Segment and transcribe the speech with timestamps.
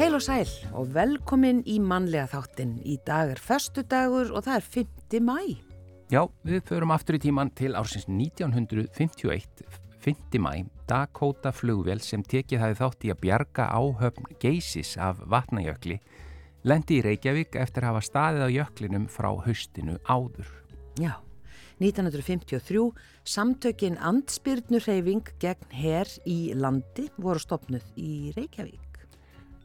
[0.00, 0.48] Heil og sæl
[0.80, 2.70] og velkomin í mannlega þáttin.
[2.88, 5.20] Í dag er förstu dagur og það er 5.
[5.20, 5.34] mæ.
[6.08, 9.60] Já, við förum aftur í tíman til ársins 1951,
[10.00, 10.40] 5.
[10.40, 16.00] mæ, Dakota flugvél sem tekið hafi þátt í að bjarga áhöfn geysis af vatnajökli,
[16.64, 20.48] lendi í Reykjavík eftir að hafa staðið á jöklinum frá haustinu áður.
[20.96, 21.20] Já,
[21.76, 22.88] 1953
[23.28, 28.89] samtökin Andspyrnurreyfing gegn herr í landi voru stopnuð í Reykjavík.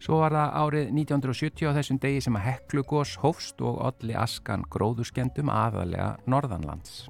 [0.03, 4.65] Svo var það árið 1970 á þessum degi sem að Heklugós hófst og allir askan
[4.71, 7.05] gróðuskendum aðalega norðanlands.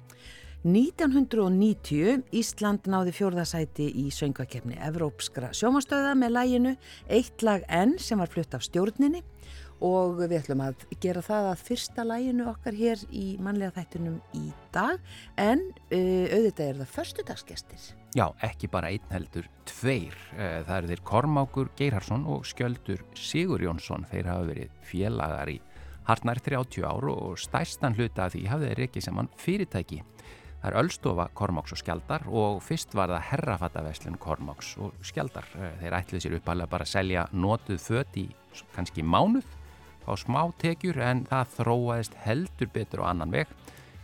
[0.65, 6.71] 1990 Ísland náði fjórðasæti í söngvakefni Evrópskra sjómastöða með læginu
[7.05, 9.21] Eitt lag N sem var flutt af stjórninni
[9.85, 14.47] og við ætlum að gera það að fyrsta læginu okkar hér í mannlega þættunum í
[14.73, 14.97] dag
[15.37, 17.85] en uh, auðvitað er það förstudagsgestir.
[18.15, 20.13] Já, ekki bara einn heldur, tveir.
[20.37, 24.05] Uh, það eru þeir Kormákur Geirharsson og Skjöldur Sigur Jónsson.
[24.07, 25.57] Þeir hafa verið félagar í
[26.07, 29.99] hartnær 30 ár og stæstan hluta að því hafði þeir ekki saman fyrirtæki.
[30.61, 35.51] Það er Ölstofa Kormáks og Skjaldar og fyrst var það Herrafattaveslun Kormáks og Skjaldar.
[35.59, 38.29] Uh, þeir ætluði sér uppalega bara að selja notuð fött í
[38.77, 39.43] kannski mánuð
[40.07, 43.51] á smá tekjur en það þróaðist heldur betur á annan veg.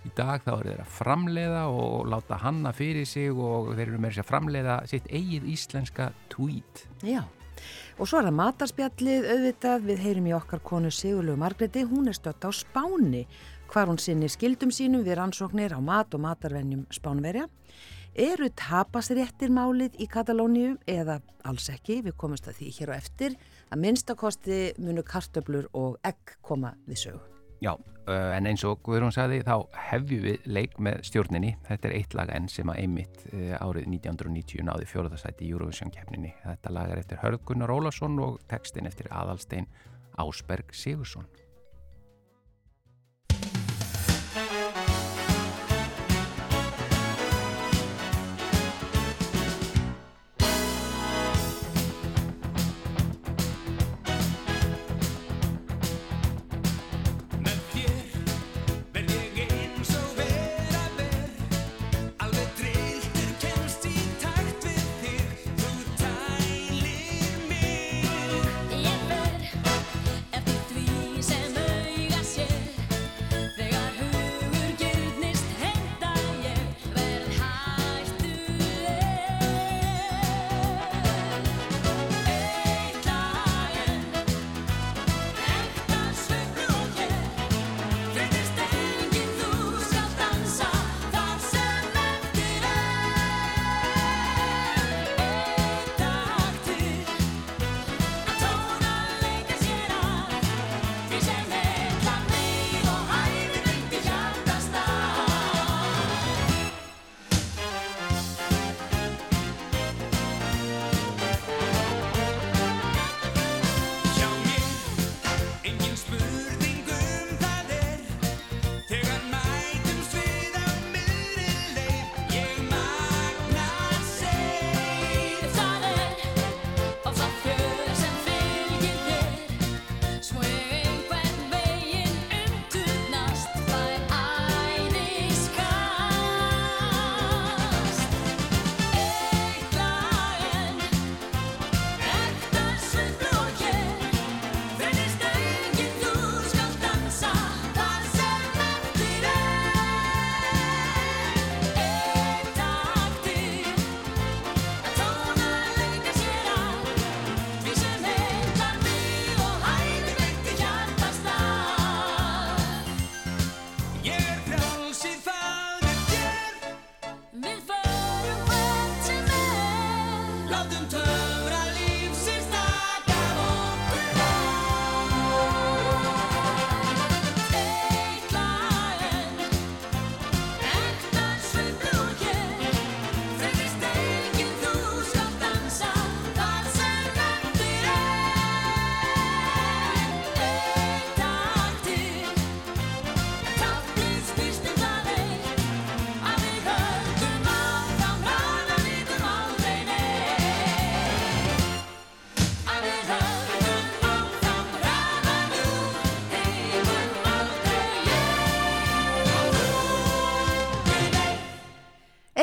[0.02, 4.00] Í dag þá eru þeir að framleiða og láta hanna fyrir sig og þeir eru
[4.02, 6.86] með þess að framleiða sitt eigið íslenska tweet.
[7.06, 7.22] Já,
[8.00, 12.18] og svo er það matarspjallið auðvitað við heyrim í okkar konu Sigurlu Margreti, hún er
[12.18, 13.28] stött á Spáni
[13.72, 17.46] hvar hún sinni skildum sínum við rannsóknir á mat og matarvenjum Spánverja.
[18.12, 23.38] Eru tapasréttir málið í Katalóniu eða alls ekki, við komumst að því hér á eftir
[23.72, 27.41] að minnstakosti munu kartöblur og egg koma við sögu.
[27.62, 27.76] Já,
[28.09, 29.53] en eins og Guðrún sagði þá
[29.91, 31.52] hefju við leik með stjórninni.
[31.68, 33.22] Þetta er eitt lag enn sem að einmitt
[33.62, 36.34] árið 1990 náði fjóruðarsæti í Eurovision keppninni.
[36.41, 39.69] Þetta lag er eftir Hörðgunnar Ólason og textin eftir Adalstein
[40.18, 41.30] Ásberg Sigursson.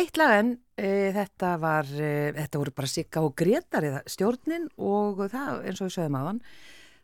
[0.08, 5.28] Skýrsla en e, þetta var, e, þetta voru bara sigga og gretar eða stjórnin og
[5.28, 6.40] það eins og við sögum aðan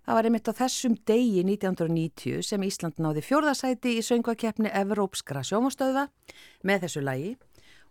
[0.04, 6.08] það var einmitt á þessum degi 1990 sem Ísland náði fjórðasæti í söngvakeppni Evrópskra sjómastöða
[6.64, 7.36] með þessu lægi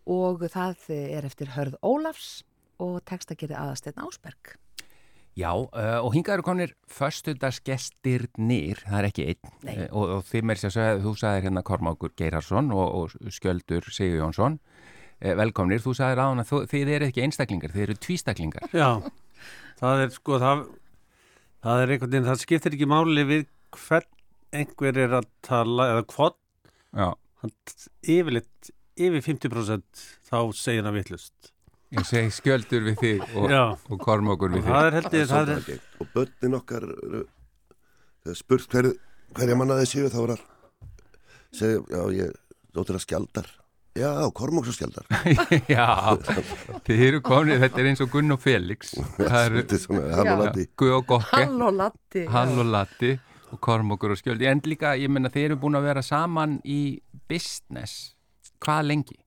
[0.10, 2.44] og það er eftir Hörð Ólafs
[2.82, 4.58] og textagerði aðastegn Ásberg.
[5.34, 9.54] Já, uh, og hingað eru konir föstudagsgestirnir, það er ekki einn.
[9.66, 13.88] Uh, og, og þið mér sér að þú sagðir hérna Kormákur Geirarsson og, og Skjöldur
[13.90, 14.60] Sigur Jónsson
[15.24, 18.68] velkomnir, þú sagðir á hann að þú, þið eru ekki einstaklingar, þið eru tvístaklingar.
[18.76, 18.90] Já,
[19.80, 20.66] það er sko það,
[21.64, 23.48] það er einhvern veginn, það skiptir ekki máli við
[23.78, 24.10] hvern
[24.54, 26.40] einhver er að tala eða hvort.
[28.04, 31.54] Yfirleitt, yfir 50% þá segir hann vittlust
[31.94, 34.72] Ég segi skjöldur við þig og, og kormokur við þig.
[34.72, 35.82] Það er heldur, það er...
[36.02, 36.86] Og börnin okkar,
[38.24, 38.88] þegar spurt hver,
[39.38, 40.48] hverja mannaði séu þá var að
[41.54, 42.40] segja, já ég,
[42.74, 43.52] dóttir að skjaldar.
[43.94, 45.06] Já, kormoks og skjaldar.
[45.76, 45.86] já,
[46.88, 48.96] þið eru konið, þetta er eins og Gunn og Felix.
[49.44, 49.60] Er.
[50.80, 51.44] Guð og gokke.
[51.44, 52.24] Hall og latti.
[52.26, 53.12] Og latti
[53.54, 54.48] og skjöldi.
[54.50, 56.80] En líka, ég menna, þið eru búin að vera saman í
[57.30, 58.16] business.
[58.64, 59.20] Hvað lengi?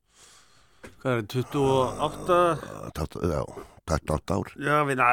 [1.03, 2.41] Hvað er það, 28?
[3.31, 3.43] Já,
[3.93, 4.53] 28 ár.
[4.67, 5.05] Já, við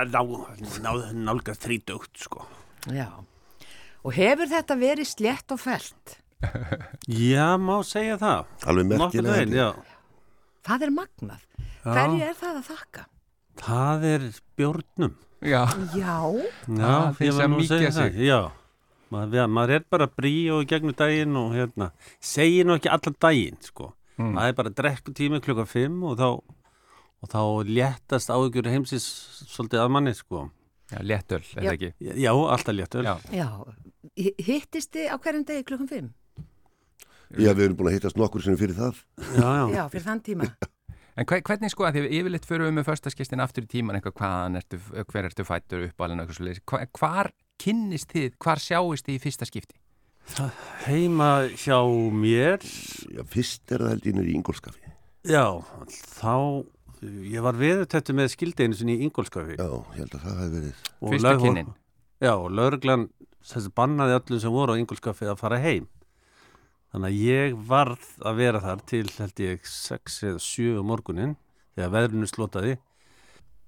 [0.87, 2.47] náðum nálgast 30, sko.
[2.89, 3.07] Já,
[4.03, 6.17] og hefur þetta verið slett og fælt?
[7.31, 8.53] Já, má segja það.
[8.67, 9.35] Alveg merkilega.
[9.39, 9.83] Veginn,
[10.67, 11.45] það er magnað.
[11.83, 13.05] Hverju er það að þakka?
[13.63, 15.15] Það er bjórnum.
[15.43, 15.63] Já.
[15.93, 16.17] Já.
[16.67, 18.27] Já, það er mikið segja.
[18.31, 18.41] Já.
[19.13, 21.91] Maður, maður er bara brí og gegnum daginn og hérna,
[22.23, 23.91] segir nú ekki allan daginn, sko.
[24.17, 24.33] Mm.
[24.37, 26.27] Það er bara drekkutími klukka 5 og þá,
[27.21, 29.05] og þá léttast áðugjur heimsins
[29.51, 30.47] svolítið að manni sko.
[30.93, 31.91] Já, léttöl, eða ekki?
[31.99, 33.05] Já, alltaf léttöl.
[33.05, 33.15] Já.
[33.33, 33.47] Já.
[34.47, 36.09] Hittist þið á hverjum degi klukkan 5?
[37.33, 39.01] Já, við erum búin að hittast nokkur sem fyrir það.
[39.33, 39.65] Já, já.
[39.73, 40.53] Já, fyrir þann tíma.
[41.13, 44.15] En hvernig sko að því við yfirleitt fyrir við með förstaskistin aftur í tíman eitthvað
[44.17, 44.79] hvaðan ertu,
[45.11, 46.63] hver ertu fættur upp alveg eitthvað svo leiðis.
[46.97, 47.29] Hvar
[47.61, 49.77] kynnist þið, hvar sjáist þið í fyrsta skipti?
[50.31, 51.79] Það heima hjá
[52.15, 52.63] mér
[53.11, 54.93] Já, fyrst er það held nýri í Ingólskafi
[55.27, 55.45] Já,
[56.15, 56.63] þá
[57.33, 60.85] ég var viðtöttu með skildeinu sinni í Ingólskafi Já, ég held að það hefði verið
[61.11, 61.73] Fyrsta kynnin
[62.23, 63.09] Já, og lauruglan
[63.75, 65.89] bannaði öllum sem voru á Ingólskafi að fara heim
[66.93, 71.37] Þannig að ég varð að vera þar til held ég 6 eða 7 morgunin
[71.73, 72.75] þegar veðrunu slótaði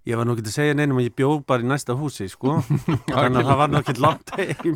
[0.06, 2.60] Ég var nú ekki að segja neinum að ég bjóð bara í næsta húsi sko.
[3.10, 4.76] Þannig að það var nú ekki langt heim.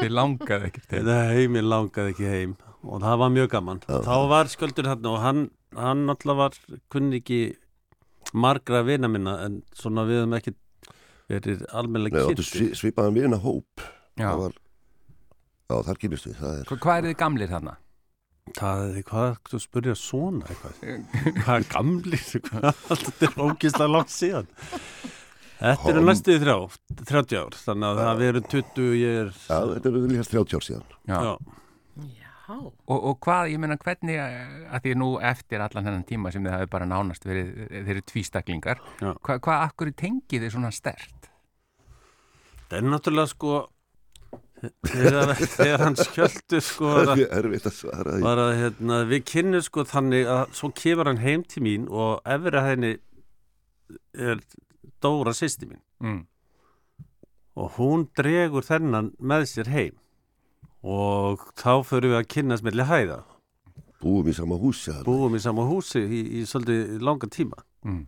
[0.00, 1.10] Þið langaði ekki heim.
[1.10, 2.54] Nei, mér langaði ekki heim.
[2.80, 3.82] Og það var mjög gaman.
[3.84, 3.98] Já.
[4.06, 5.42] Þá var sköldur þarna og hann,
[5.76, 6.56] hann alltaf var
[6.88, 7.42] kunni ekki
[8.32, 10.54] margra vina minna en svona við hefum ekki
[11.30, 13.84] verið almenlega kynnt Nei, svipaðan vina hóp
[14.18, 14.56] Já, var,
[15.70, 16.74] Já þar kynist við er...
[16.74, 17.76] Hvað er þið gamlir þarna?
[18.56, 20.78] Það er hvað, þú spurja svona eitthvað
[21.44, 22.24] Hvað er gamlir?
[22.90, 24.48] Þetta er ógíslega langt síðan
[25.60, 26.56] Þetta eru næstuði þrjá,
[27.04, 29.32] 30 ár, þannig að það verður 20 ég er...
[29.44, 30.94] Já, þetta eru líka 30 ár síðan.
[31.10, 31.18] Já.
[31.20, 32.54] Já.
[32.56, 34.16] Og, og hvað, ég menna, hvernig,
[34.72, 38.04] að því nú eftir allan þennan tíma sem þið hafi bara nánast verið, þeir eru
[38.08, 41.28] tvístaklingar, hva, hvað akkur tengið þið svona stert?
[42.70, 43.60] Það er náttúrulega sko,
[44.60, 48.24] þegar, þegar hann skjöldu sko, er að svara því.
[48.24, 52.20] Var að, hérna, við kynnum sko þannig að svo kemur hann heim til mín og
[52.28, 52.92] efri að henni
[54.14, 54.42] er
[55.00, 56.20] Dóra sýsti mín mm.
[57.60, 59.96] og hún dregur þennan með sér heim
[60.80, 63.22] og þá förum við að kynast melli hæða
[64.00, 68.02] Búum í sama húsi Búum í sama húsi í, í svolítið langa tíma mm.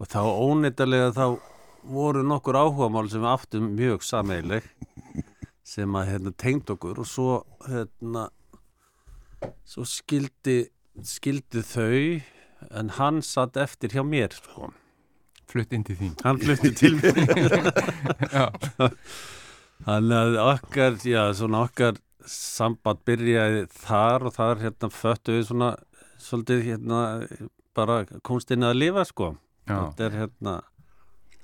[0.00, 1.26] og þá óneittalega þá
[1.90, 4.66] voru nokkur áhugamál sem við aftum mjög sameileg
[5.70, 7.30] sem að hérna, tengd okkur og svo
[7.68, 8.28] hérna
[9.68, 10.58] svo skildi
[11.06, 12.20] skildi þau
[12.76, 14.72] en hann satt eftir hjá mér sko.
[15.50, 16.14] Flutt inn til þín.
[16.22, 17.16] Hann flutti til mér
[19.86, 21.98] þannig að okkar já, svona okkar
[22.28, 25.70] samband byrjaði þar og þar hérna föttu við svona
[26.20, 26.98] svolítið hérna
[27.76, 29.30] bara kunstinni að lifa sko.
[29.70, 29.78] Já.
[29.78, 30.54] þetta er hérna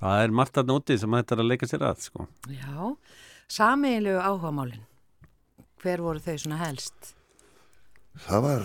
[0.03, 2.27] það er margt að nóti sem hættar að leika sér að sko.
[2.53, 2.93] Já,
[3.53, 4.83] samiðilegu áhugamálin?
[5.83, 7.13] Hver voru þau svona helst?
[8.27, 8.65] Það var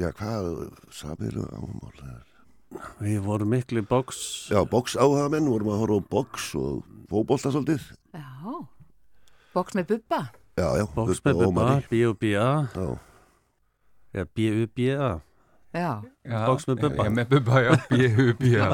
[0.00, 0.48] já hvað
[0.92, 2.24] samiðilegu áhugamál það er?
[2.98, 4.18] Við vorum miklu boks
[4.50, 7.84] Já, boks áhaga menn, vorum að horfa á boks og fókbólta svolítið.
[8.10, 8.26] Já,
[9.54, 10.20] boks með buppa
[10.56, 12.48] Já, já, boks með buppa, B.U.B.A
[14.16, 15.08] Já, B.U.B.A
[15.76, 15.90] Já,
[16.48, 18.68] boks með buppa Já, með buppa, já, B.U.B.A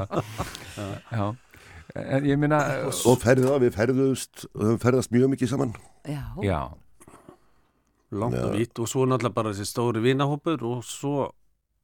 [1.12, 1.51] Já, en
[1.94, 2.58] ég minna
[2.88, 4.46] Og ferða, við ferðust
[4.82, 5.74] ferðast mjög mikið saman.
[6.08, 6.60] Já, já.
[8.12, 11.30] Langt og vitt og svo náttúrulega bara þessi stóri vinahópur og svo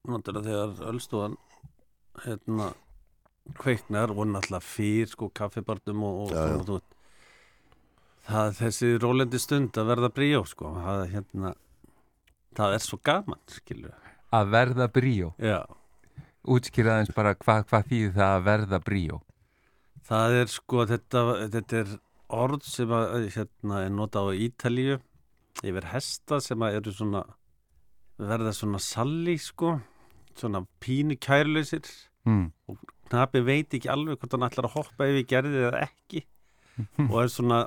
[0.08, 1.36] náttúrulega þegar Ölstúan
[2.24, 2.72] hérna
[3.56, 6.34] kveiknar og náttúrulega fyrr sko kaffibarnum og, og,
[6.68, 6.82] Já,
[8.28, 11.54] það þessi rólendi stund að verða bríó sko það, hérna,
[12.58, 13.94] það er svo gaman skilur
[14.28, 15.30] Að verða bríó.
[15.40, 15.62] já,
[16.44, 19.16] Útskýraðins bara hvað hva þýðir það að verða bríó.
[20.08, 21.22] Það er sko þetta,
[21.54, 21.94] þetta er
[22.38, 24.98] orð sem að hérna er notað á Ítalíu
[25.64, 27.24] yfir hesta sem að eru svona
[28.18, 29.78] verða svona salli sko
[30.38, 31.86] svona pínu kærleysir
[32.28, 32.50] Mm.
[33.08, 36.24] knapi veit ekki alveg hvort hann ætlar að hoppa ef ég gerði eða ekki.
[37.08, 37.60] Og er svona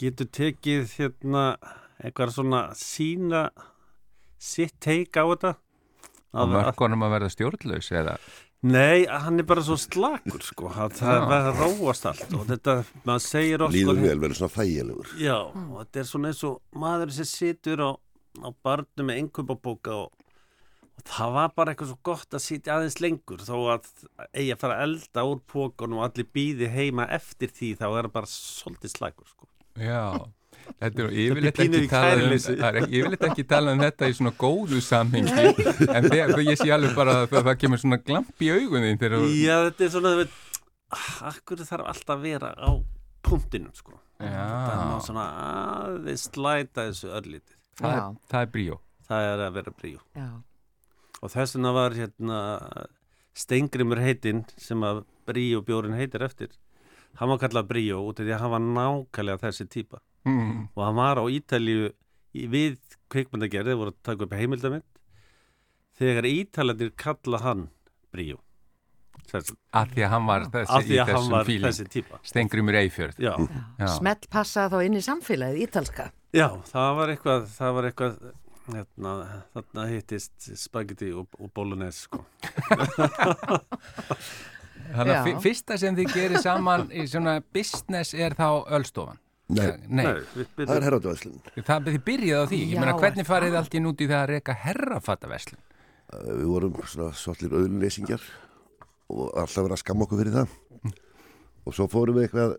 [0.00, 1.44] getur tekið hérna
[2.02, 3.44] eitthvað svona sína
[4.42, 5.52] sitt teik á þetta.
[6.34, 8.16] Á mörkunum að verða stjórnlaus eða
[8.64, 11.24] Nei, hann er bara svo slakur sko, að það Já.
[11.28, 12.30] verður að róast allt.
[12.32, 15.10] Og þetta, maður segir oft líður sko, vel, verður svona þægilegur.
[15.20, 17.90] Já, og þetta er svona eins og maður sem situr á,
[18.40, 20.30] á barnu með einhverjabóka og,
[20.96, 23.44] og það var bara eitthvað svo gott að sitja aðeins lengur.
[23.44, 23.90] Þó að
[24.32, 28.08] eigi að fara að elda úr pókun og allir býði heima eftir því þá er
[28.08, 29.50] það bara svolítið slagur sko.
[29.76, 30.00] Já,
[30.80, 34.32] þetta er yfirleitt ekki talað um, það er yfirleitt ekki talað um þetta í svona
[34.44, 35.44] góðu samhengi
[35.88, 39.00] en þegar ég sé alveg bara að það, það kemur svona glamp í augun þín
[39.02, 40.38] þegar þú- Já, þetta er svona, þú veit,
[40.98, 42.70] ah, akkur þarf alltaf að vera á
[43.24, 43.98] punktinum sko.
[44.20, 47.56] Það má Já, svona aðeins slæta þessu örlítið.
[47.80, 48.02] það, Já.
[48.08, 48.76] er- það er bríó.
[49.08, 50.00] Það er að vera bríó.
[50.16, 50.28] Já,
[51.22, 52.38] og þess vegna var hérna
[53.34, 56.50] Steingrimur heitinn sem að Bríó bjórin heitir eftir
[57.18, 60.68] hann var kallað Bríó út af því að hann var nákvæmlega þessi típa Mm.
[60.74, 61.90] og hann var á Ítalíu
[62.34, 62.78] í- við
[63.12, 64.86] kvikmyndagerði voru að taka upp heimildamind
[66.00, 67.66] þegar Ítalandir kalla hann
[68.14, 68.40] Bríó
[69.34, 73.20] Af því að hann var þessi, að hann var þessi típa Stengrimur Eifjörð.
[73.96, 76.10] smelt passa þá inn í samfélagið, ítalska.
[76.34, 78.18] já, það var eitthvað það var eitthvað
[78.74, 79.12] hérna,
[79.54, 82.24] þarna hittist spagetti og, og bólunes sko.
[84.94, 89.18] Þannig að fyrsta sem þið gerir saman í svona business er þá Ölstofan.
[89.44, 91.34] Nei, Nei, við það er herratvæslun
[91.68, 92.60] það byrjaði á því.
[92.72, 95.60] Ég meina, hvernig er farið allt í núti það að reyka herrafattaverslun?
[96.14, 98.24] við vorum svona svolítið auðlýsingjar
[99.10, 100.54] og alltaf verið að skamma okkur fyrir það
[101.64, 102.54] og svo fórum við eitthvað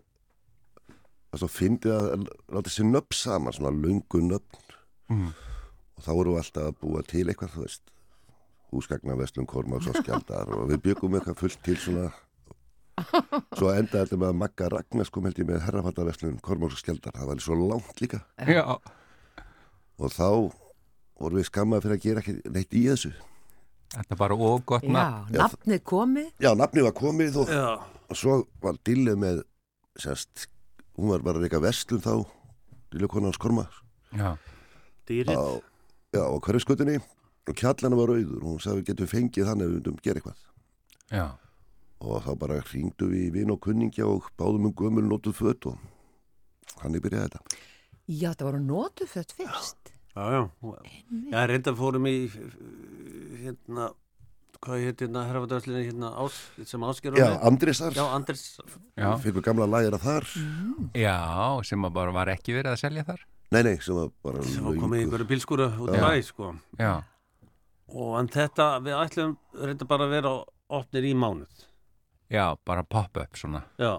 [1.32, 4.62] að svo fyndið að láta sér nöfn saman, svona löngu nöfn
[5.06, 5.28] Mm.
[5.94, 7.92] og þá vorum við alltaf að búa til eitthvað, þú veist
[8.74, 12.08] húsgagna, vestlum, kormáks og skjaldar og við byggum eitthvað fullt til svona
[13.58, 17.16] svo endaði þetta með að Magga Ragnars kom held ég með herrafattaverslun, kormáks og skjaldar
[17.18, 18.64] það var svo langt líka Já.
[20.00, 20.28] og þá
[21.20, 23.12] vorum við skammaði fyrir að gera ekki neitt í þessu
[23.96, 25.36] Þetta bara ógott Já, nafn.
[25.38, 26.26] nafnið komið.
[26.42, 27.68] Já, nafni var komið og, já,
[28.10, 28.34] og svo
[28.64, 29.38] var dillið með
[30.02, 30.48] sérst,
[30.98, 32.24] hún var bara reyka vestlun þá
[32.92, 33.64] dillið konar hans korma
[34.10, 34.32] Já.
[35.08, 35.46] dýrið á,
[36.16, 36.96] já, á hverju skutinni
[37.46, 40.20] og kjallana var auður og hún sagði við getum fengið þannig að við myndum gera
[40.20, 40.42] eitthvað
[41.14, 41.26] Já.
[42.00, 45.66] Og þá bara hringdu við í vin og kunningja og báðum um gömul notuð fött
[45.70, 45.78] og
[46.82, 47.62] hann er byrjað þetta
[48.06, 49.88] Já, það voru notufött fyrst.
[50.14, 50.42] Já, já.
[51.32, 52.28] Já, reynda fórum í
[53.42, 53.88] hérna,
[54.62, 56.36] hvað heit hérna herrafadarslinni hérna ás,
[56.70, 58.44] sem áskerur Já, Andrisar, já, Andris
[58.96, 59.10] Já.
[59.24, 60.28] fyrir gamla lægina þar
[60.96, 61.16] Já,
[61.66, 63.24] sem að bara var ekki verið að selja þar.
[63.54, 66.54] Nei, nei, sem var bara sem löngu- komið í einhverju bílskúra út í bæ, sko
[66.78, 66.94] Já.
[67.90, 69.36] og en þetta, við ætlum
[69.66, 70.32] reynda bara að vera
[70.78, 71.66] opnir í mánuð
[72.32, 73.62] Já, bara pop-up svona.
[73.78, 73.92] já,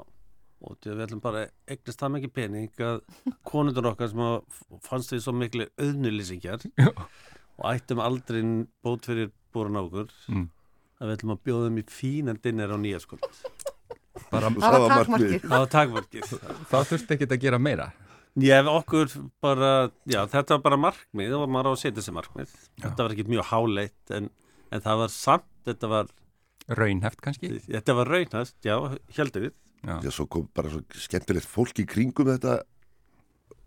[0.61, 3.01] og því að við ætlum bara eignast það mikið pening að
[3.47, 4.41] konundur okkar sem að
[4.87, 6.89] fannst við svo miklu auðnulýsingjar Já.
[7.57, 8.41] og ættum aldrei
[8.83, 10.49] bót fyrir búrun á okkur Mm.
[10.99, 13.23] að við ætlum að bjóða þeim í fínan dinner á nýja skuld
[14.31, 15.41] Bara, Það var takmarkið.
[15.45, 16.23] það var takmarkið
[16.71, 17.91] þá þurfti ekki að gera meira.
[18.37, 22.55] Já, okkur bara, já, þetta var bara markmið og maður á að setja þessi markmið.
[22.81, 24.29] Þetta var ekki mjög háleitt en,
[24.73, 26.09] en það var samt, þetta var,
[26.67, 27.53] Raunheft kannski.
[27.63, 28.75] þetta var raunast, já,
[29.15, 29.53] heldur við.
[29.87, 29.99] Já.
[30.03, 32.57] Já, svo kom bara svo skemmtilegt fólk í kringum þetta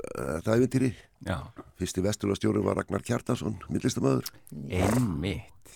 [0.00, 0.90] þetta æfintýri
[1.26, 1.36] Já.
[1.78, 4.30] Fyrsti vesturlastjóri var Ragnar Kjartansson, millistamöður
[4.72, 5.74] Einmitt.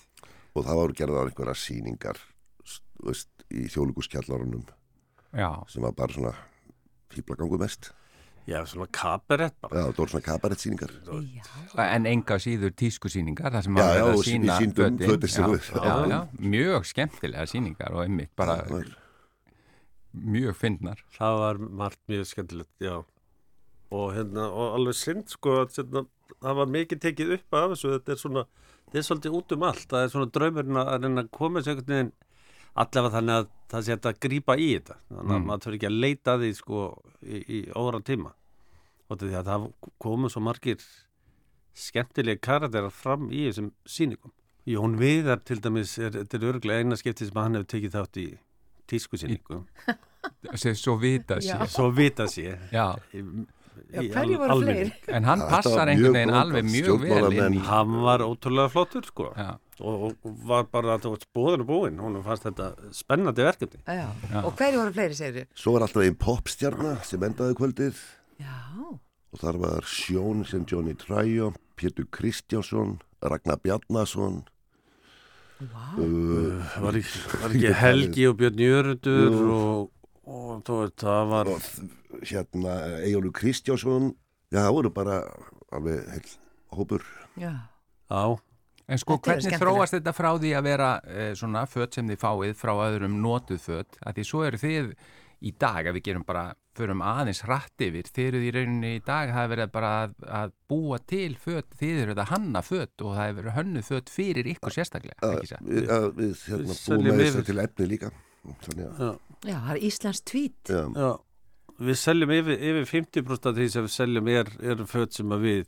[0.56, 2.18] og það voru gerðar einhverja síningar
[3.04, 4.64] veist, í þjóðluguskjallarunum
[5.36, 5.50] Já.
[5.68, 6.32] sem var bara svona
[7.14, 7.92] fýblagangu mest.
[8.46, 9.78] Já, svona kabarett bara.
[9.80, 10.90] Já, það voru svona kabarett-síningar.
[11.08, 14.98] Já, En enga síður tískusýningar, það sem Já, að já, vera að sína fötin.
[15.08, 16.18] fötin sem Já, við- já, já,
[16.54, 18.58] mjög skemmtilega síningar og einmitt bara
[20.14, 21.00] mjög fyndnar.
[21.16, 22.98] Það var margt mjög skemmtilegt, já.
[23.94, 26.04] Og hérna, og alveg synd, sko, að hérna,
[26.42, 28.44] það var mikið tekið upp af þessu, þetta er svona,
[28.86, 31.74] þetta er svolítið út um allt, það er svona draumurinn að reyna að koma þessu
[31.74, 32.12] einhvern veginn
[32.74, 35.46] allavega þannig að það sé að grípa í þetta, þannig að Mm.
[35.48, 36.80] maður þurfi ekki að leita því, sko,
[37.22, 38.32] í, í óra tíma.
[39.10, 39.66] Og því að það
[40.00, 40.78] komu svo margir
[41.74, 44.32] skemmtilega karakterar fram í þessum sýningum.
[44.66, 48.16] Jón Viðar til dæmis, er, þetta er örglega eina skipti sem hann hefur tekið þátt
[48.22, 48.26] í
[48.88, 49.58] tískusýningu.
[50.80, 51.66] Svo vita sér.
[51.68, 52.54] Svo vita sé.
[53.94, 54.92] Já, hverju voru fleiri?
[55.08, 59.28] en hann passar einhvern veginn alveg mjög vel inn í Hann var ótrúlega flottur sko
[59.34, 63.80] og, og var bara búðin og búinn, hún fannst þetta spennandi verkefni.
[63.86, 64.06] Já.
[64.30, 64.40] Já.
[64.44, 65.46] Og hverju voru fleiri, segir þú?
[65.58, 68.02] Svo var alltaf einn popstjarna sem endaði kvöldið
[68.42, 68.54] Já.
[69.34, 74.44] og þar var Sjón sem Johnny Triumph, Pétur Kristjánsson, Ragnar Bjarnason,
[75.64, 75.84] Vá.
[75.98, 79.90] uh, Var ekki, var ekki Helgi og Björn Jörundur og,
[80.26, 81.68] og þú veit, það var og
[82.24, 84.12] hérna Ejjólu Kristjánsson,
[84.52, 85.20] já það voru bara
[85.74, 86.34] alveg heil
[86.74, 87.06] hópur.
[87.40, 87.52] Já.
[88.10, 88.24] á,
[88.84, 92.08] En sko, Þetta er hvernig þróast þetta frá því að vera eh, svona föt sem
[92.10, 93.96] þið fáið frá öðrum notuð föt?
[94.04, 94.90] Að því svo eru þið
[95.44, 96.42] í dag, að við gerum bara,
[96.76, 100.14] förum aðeins hratt yfir, þið eruð í rauninni í dag, það er verið bara að,
[100.40, 104.12] að búa til föt, þið eruð að hanna föt og það er verið hönnuð föt
[104.12, 108.12] fyrir ykkur sérstaklega, Að, við, að, við hérna, Við búum með þess til efni líka.
[108.66, 109.14] Þannig að,
[109.44, 110.60] já, það er Íslands tvít.
[110.68, 111.12] já, já.
[111.84, 115.46] Við seljum yfir, yfir 50% af því sem við seljum er, er föt sem að
[115.48, 115.64] við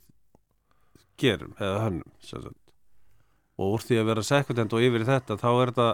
[1.19, 2.73] gerum eða hönnum sem sagt.
[3.57, 5.87] og úr því að vera sekundent og yfir þetta þá er þetta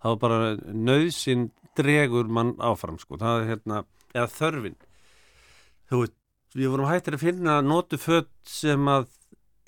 [0.00, 0.40] þá er bara
[0.88, 3.18] nöðsin dregur mann áfram sko.
[3.20, 3.84] það er hérna,
[4.14, 4.78] eða þörfin
[5.90, 6.16] þú veit,
[6.54, 9.08] við vorum hættir að finna notu föt sem að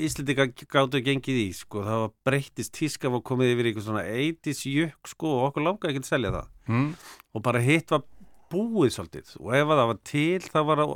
[0.06, 1.84] Íslendinga gáttu gengið í sko.
[1.86, 5.92] það var breyttist tíska var komið yfir eitthvað svona 80s jökk sko, og okkur langaði
[5.92, 6.50] ekki að selja það.
[6.72, 6.90] Mm?
[7.32, 8.04] og bara hitt var
[8.52, 9.32] búið svolítið.
[9.40, 10.92] Og ef að það var til það var að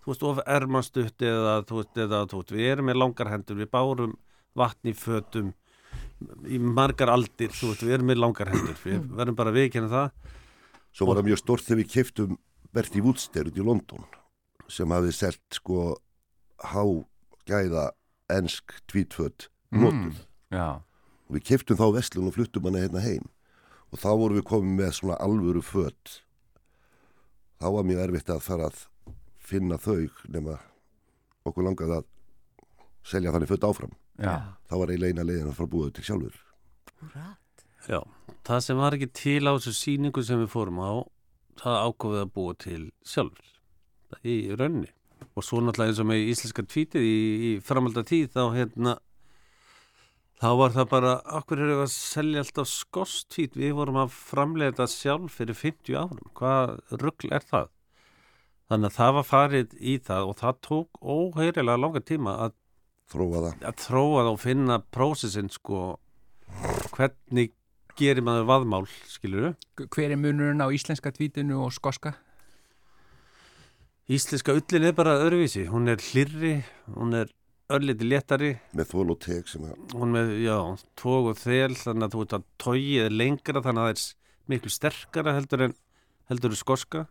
[0.00, 3.58] þú veist, of ermanstutt eða, þú veist, eða þú veist, við erum með langar hendur
[3.60, 4.14] við bárum
[4.58, 5.52] vatn í fötum
[6.48, 8.78] í margar aldir þú veist, við erum með langar hendur.
[8.84, 10.36] Við verðum bara að viðkynna það.
[10.90, 12.38] Svo var það mjög stort þegar við keftum
[12.70, 14.04] Berti Woodster út í London
[14.70, 15.96] sem hafði selt sko
[16.62, 17.88] hágæða
[18.36, 20.22] ensk tvítföt notuð.
[20.50, 20.80] Já,
[21.30, 23.28] Og við keftum þá veslun og fluttum hana hérna heim.
[23.94, 26.16] Og þá vorum við komið með svona alvöru fött.
[27.60, 28.80] Þá var mjög erfitt að fara að
[29.38, 30.56] finna þau nema
[31.46, 32.08] okkur langaði að
[33.06, 33.94] selja þannig fött áfram.
[34.18, 34.34] já,
[34.68, 36.40] Það var eiginlega eina leiðin að fara að búa þau til sjálfur.
[37.00, 37.64] Húrat.
[37.88, 38.00] Já,
[38.44, 40.90] það sem var ekki til á þessu síningu sem við fórum á
[41.62, 44.90] það ákofið að búa til sjálfur í raunni
[45.34, 47.16] og svo náttúrulega eins og með íslenska tvítið í,
[47.50, 48.96] í framölda tíð þá hérna
[50.40, 54.72] þá var það bara, okkur erum við að selja alltaf skostvít, við vorum að framlega
[54.72, 56.30] þetta sjálf fyrir 50 árum.
[56.38, 57.68] Hvað ruggl er það?
[58.70, 62.56] Þannig að það var farið í það og það tók óheirilega langa tíma að,
[63.10, 63.64] Þróa það.
[63.66, 65.80] að þróa það og finna prósessin sko.
[66.94, 67.52] Hvernig
[67.98, 72.14] gerir maður vaðmál, skilur hver er munurinn á íslenska tvítinu og skoska?
[74.10, 76.64] Íslenska ullin er bara öðruvísi, hún er hlirri,
[76.96, 77.28] hún er
[77.70, 80.56] örliti léttari, Með þól og teg sem að hún með, já,
[80.98, 84.50] tóg og þel, þannig að þú veit að tógið er lengra, þannig að það er
[84.50, 85.76] miklu sterkara heldur en
[86.32, 87.04] heldur en skoska.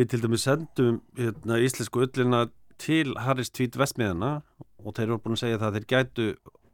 [0.00, 2.42] Við til dæmis sendum hérna, íslensku ullina
[2.80, 4.32] til Harris Tvít Vestmiðana
[4.80, 6.28] og þeir eru búin að segja það að þeir gætu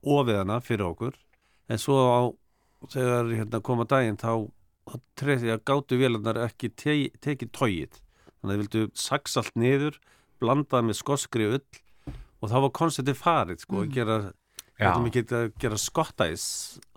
[0.06, 1.20] ofið hana fyrir okkur,
[1.66, 2.22] en svo á,
[2.94, 4.46] þegar hérna, koma daginn þá,
[5.18, 8.02] treyði að gátu vélarnar ekki te tekið tógið.
[8.46, 9.96] Þannig að þeir vildu saksa allt niður,
[10.38, 11.62] blandað með skoskri ull
[12.36, 14.18] og þá var konceptið farið, sko, að gera
[14.76, 14.90] Já.
[14.90, 16.42] Þetta mikið að gera skottæs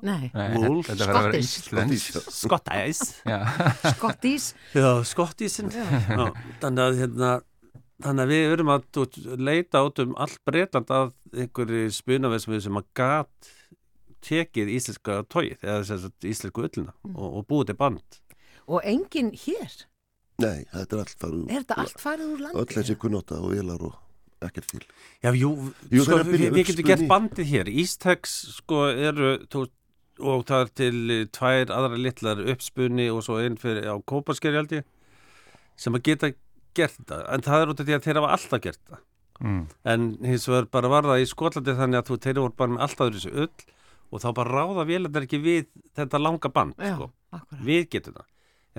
[0.04, 1.52] Scottish.
[1.56, 2.18] íslensk.
[2.36, 3.00] Skottæs
[3.94, 4.48] skottís.
[4.76, 7.30] Já, skottísin Þannig að hérna
[8.04, 12.86] Þannig að við erum að leita át um allt breytland að einhverju spunaveðsmið sem að
[13.00, 13.50] gat
[14.28, 18.20] tekið íslenska tóið eða sem sagt íslensku ullina og, og búið til band
[18.70, 19.72] Og enginn hér.
[20.40, 22.62] Nei, þetta er allt farið Er þetta allt farið úr landi?
[22.62, 23.98] Öll þessi kunnóta og vélar og
[24.48, 24.86] ekkert til.
[25.20, 25.52] Já, jú,
[25.92, 29.66] Jú, sko, við, við getum gert bandið hér Ístex sko eru þú,
[30.20, 34.84] og það er til eh, tvær aðra litlar uppspunni og svo einn fyrir á kópaskerjaldi
[35.80, 36.32] sem að geta
[36.78, 39.04] gert þetta en það er út af því að þeir hafa alltaf gert það
[39.44, 39.62] mm.
[39.94, 42.86] en hins vegar bara var það í Skotlandi þannig að þú þeir voru bara með
[42.88, 43.78] alltaf þessu ull
[44.10, 47.10] og þá bara ráða vélarnar ekki við þetta langa band Já, sko.
[47.36, 47.64] akkurat.
[47.66, 48.28] við getum það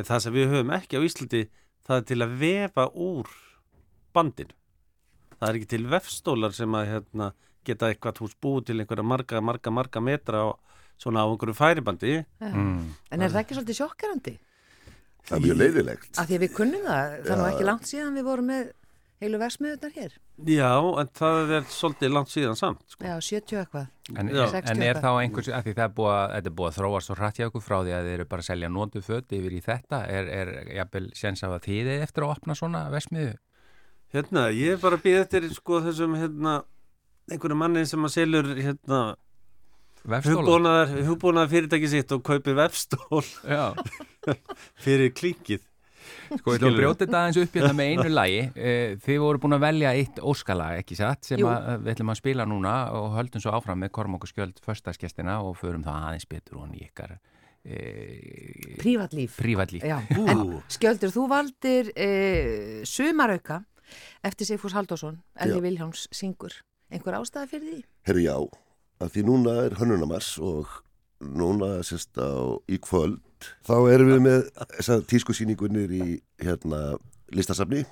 [0.00, 1.42] en það sem við höfum ekki á Íslandi
[1.86, 3.30] það er til að vefa úr
[4.16, 4.56] bandinu
[5.36, 7.30] það er ekki til vefstólar sem að hérna,
[7.64, 10.48] geta eitthvað hús búið til einhverja marga, marga, marga metra á,
[11.00, 12.94] svona á einhverju færibandi Mm.
[13.12, 14.36] En er það ekki svolítið sjokkerandi?
[15.28, 16.12] Það er mjög leiðilegt.
[16.18, 17.50] Af því að við kunnum það, það er Já.
[17.52, 18.70] ekki langt síðan við vorum með
[19.20, 20.14] heilu versmiðunar hér.
[20.48, 23.04] já, en það er svolítið langt síðan samt sko.
[23.04, 23.86] Já, 70 eitthvað.
[24.16, 26.78] En, en er þá einhvers, að því það er búið að, þetta er búið að
[26.78, 29.36] þróa svo hratt hjá ykkur frá því að þið eru bara að selja nótu föt
[29.36, 32.84] yfir í þetta, er, er jafnvel séns af að þið er eftir að opna svona
[32.94, 33.36] vesmiðu?
[34.10, 36.60] Hérna, ég er bara að býða eftir sko þessum hérna
[37.30, 39.02] einhverju manni sem að selur hérna
[40.08, 43.20] hugbúnaðar fyrirtæki sitt og kaupi vefstól
[44.84, 45.66] fyrir klíkið
[46.30, 48.40] Sko, við ætlum að brjóta þetta aðeins upp hérna með einu lagi.
[48.54, 52.20] Eh, þið voru búin að velja eitt óskalag, ekki satt, sem að, við ætlum að
[52.20, 56.28] spila núna og höldum svo áfram með Kormák og Skjöld förstaskestina og förum það aðeins
[56.30, 57.16] betur og nýjikar.
[57.60, 57.80] E,
[58.80, 59.36] Prívatlíf.
[59.40, 59.84] Prívatlíf.
[60.72, 62.10] Skjöldur, þú valdir e,
[62.88, 63.62] sumarauka
[64.24, 66.54] eftir Sigfús Haldásson, Elgi Viljáns syngur.
[66.90, 67.80] Einhver ástæði fyrir því?
[68.08, 68.36] Herru já,
[69.00, 70.70] að því núna er hönnunamars og
[71.20, 73.20] núna sérst á í kvöld
[73.66, 74.44] þá erum við með
[74.76, 76.04] þessar tískusýningunir í
[76.42, 76.82] hérna
[77.34, 77.84] listasafni.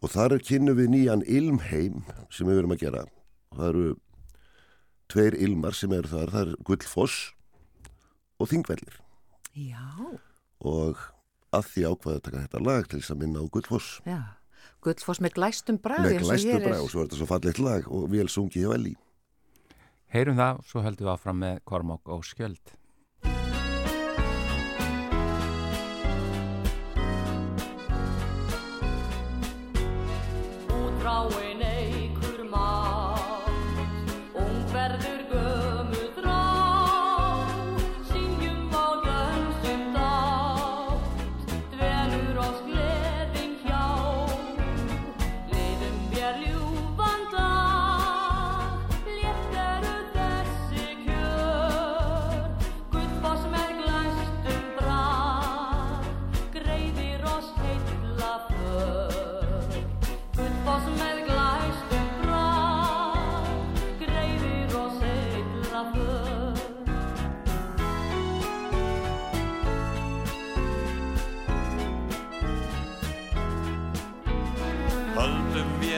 [0.00, 3.04] Og þar kynum við nýjan ilmheim sem við verum að gera.
[3.52, 3.86] Og það eru
[5.10, 7.16] tveir ilmar sem eru þar, það er Guldfoss
[8.40, 9.00] og Þingvellir.
[9.58, 9.84] Já.
[10.64, 11.00] Og
[11.54, 14.18] að því ákvaði að taka þetta lag til þess að minna á Guldfoss Já,
[14.84, 18.04] Guldfoss með glæstum bræð með glæstum bræð og svo er þetta svo fallegt lag og
[18.12, 18.94] vel sungið hjá Elli
[20.10, 22.74] Heyrum það, svo höldum við áfram með Kormák og Skjöld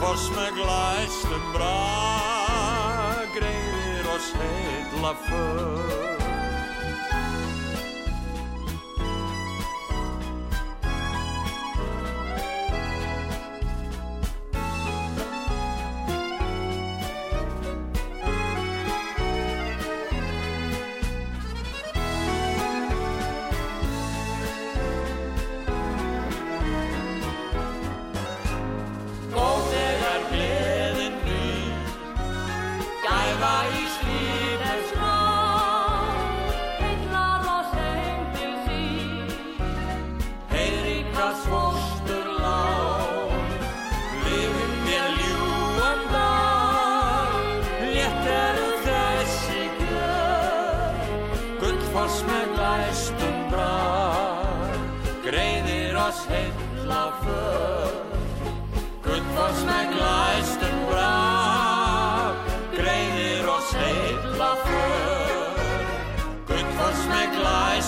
[0.00, 1.76] posmegla ešte bra,
[3.36, 6.19] grejros hed la fer.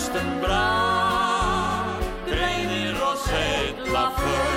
[0.02, 4.50] Glæstum brag greiðir oss heitla för.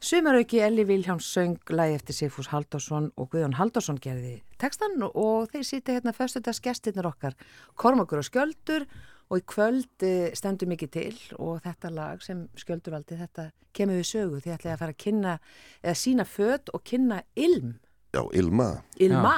[0.00, 5.66] Sumarauki Elli Viljáns söng lægi eftir Sigfús Haldásson og Guðjón Haldásson gerði tekstan og þeir
[5.66, 7.36] sýti hérna fyrstutags gestirnir okkar.
[7.76, 8.88] Kormakur og Skjöldur og
[9.34, 14.08] í kvöld eh, stendur mikið til og þetta lag sem Skjöldur valdi þetta kemur við
[14.12, 14.42] sögu.
[14.44, 15.34] Því ætlaði að fara að kynna
[15.82, 17.74] eða sína född og kynna ilm.
[18.14, 18.68] Já, ilma.
[19.02, 19.34] Ilma,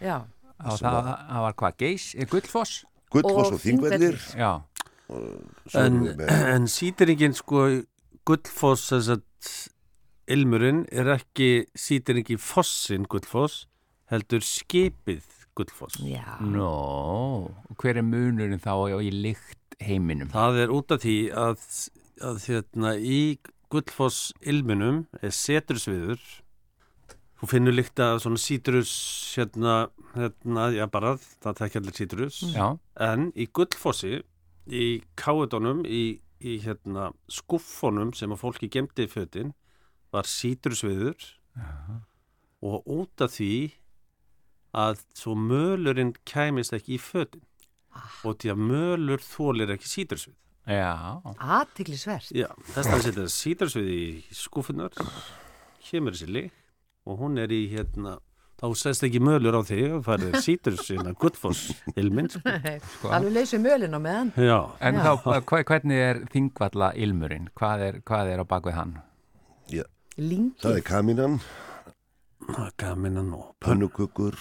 [0.00, 0.16] já, já.
[0.56, 2.78] Og það, það var hvað, geis, gullfoss?
[3.12, 4.18] Gullfoss og, og þingvellir.
[4.40, 4.52] Já.
[5.78, 7.68] En, en sítiringin sko
[8.26, 9.52] gullfoss þess að
[10.34, 13.66] ilmurinn er ekki sítir ekki fossin gullfoss
[14.10, 15.98] heldur skipið gullfoss.
[16.04, 16.38] Já.
[16.44, 20.30] Nó, hver er munurinn þá í lykt heiminum?
[20.32, 21.68] Það er út af því að,
[22.30, 23.20] að hérna, í
[23.72, 26.20] gullfoss ilmunum er setursviður.
[27.36, 28.92] Þú finnur líkt að svona sítrus
[29.36, 29.74] hérna,
[30.14, 32.40] hérna, já bara það tekja allir sítrus.
[32.54, 32.78] Mm.
[32.96, 34.22] en í gullfossi
[34.66, 34.86] í
[35.20, 39.52] káetónum í, í hérna skuffonum sem að fólki gemdi í fötinn
[40.14, 41.28] var sítursviður
[42.64, 43.52] og út af því
[44.76, 47.44] að svo mölurinn kæmist ekki í fötinn
[47.96, 48.10] ah.
[48.26, 50.36] og því að mölur þólir ekki sítursvið
[50.66, 54.94] Já, aðtiklisvert Já, þess að setja sítursvið í skúfunar
[55.86, 56.54] kemur þessi lík
[57.06, 58.16] og hún er í hérna
[58.56, 62.54] þá sest ekki mölur á því og farið sítur sína guttfoss ilminn sko.
[62.96, 63.12] sko.
[63.14, 64.58] Alveg leysið mölin á meðan Já.
[64.80, 65.12] En Já.
[65.22, 67.50] þá, hvernig er þingvalla ilmurinn?
[67.58, 68.96] Hvað er, hvað er á bakvið hann?
[69.70, 69.84] Já,
[70.18, 70.60] Lingið.
[70.64, 71.40] það er kaminan
[72.78, 74.36] Kaminan og pönnukukur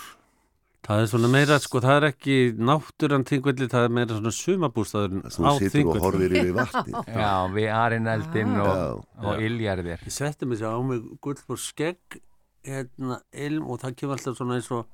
[0.86, 5.16] Það er svona meira, sko, það er ekki náttúran þingvelli, það er meira svona sumabústaður
[5.26, 6.04] á þú situr og þingvelli.
[6.04, 8.68] horfir yfir vatni Já, við arineldin Ah.
[8.70, 12.20] og, og iljarðir Ég setti mig sér á mig gullfór skegg
[12.66, 14.86] hérna ilm og það kemur alltaf svona eins og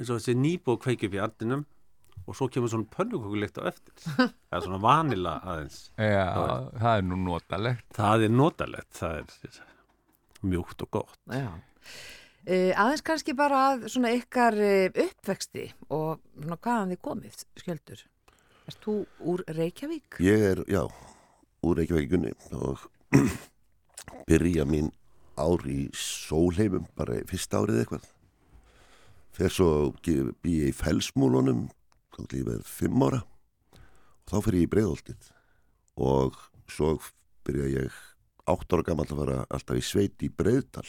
[0.00, 1.66] eins og þessi nýbó kveiki upp í artinum
[2.26, 3.92] og svo kemur svona pönnukukulikt á eftir.
[4.48, 5.78] Það er svona vanila aðeins.
[5.98, 6.24] Já,
[6.78, 7.86] það er nú notalegt.
[7.96, 9.56] Það er notalegt, það er
[10.52, 11.16] mjúkt og gott.
[11.28, 11.48] Já.
[12.42, 18.00] Uh, aðeins kannski bara að svona ykkar uh, uppvexti og svona hvaðan þið komið, skjöldur.
[18.66, 18.94] Erst þú
[19.30, 20.18] úr Reykjavík?
[20.26, 20.82] Ég er, já,
[21.62, 22.82] úr Reykjavíkunni og
[24.30, 24.90] byrja mín
[25.38, 28.10] ár í sólheimum, bara fyrsta árið eitthvað.
[29.38, 29.70] Fer svo
[30.02, 31.68] býja í felsmúlunum,
[32.18, 33.22] ég verið fimm ára.
[34.26, 35.30] Og þá fyrir ég í breiðoltið
[36.02, 36.96] og svo
[37.46, 38.02] byrja ég
[38.50, 40.86] átt ára gammal að fara alltaf í sveit í breiðdal.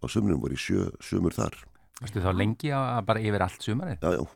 [0.00, 1.56] Á sumnum voru í sjö, sumur þar.
[2.00, 3.98] Varstu þá lengi að bara yfir allt sumarið?
[4.00, 4.28] Já, já,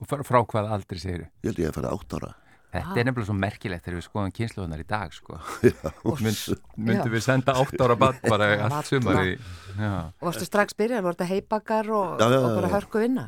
[0.00, 2.30] Og frá, frá hvað aldrei segir ég held ég að fara átt ára.
[2.70, 5.40] Þetta er nefnilega svo merkilegt þegar við skoðum kynsluðunar í dag sko.
[6.86, 9.90] Myndum við senda átt ára bann bara allt Já,
[10.22, 13.26] Og varstu strax byrjað, voru þetta heibakar og, Já, já, og bara hörku vinna?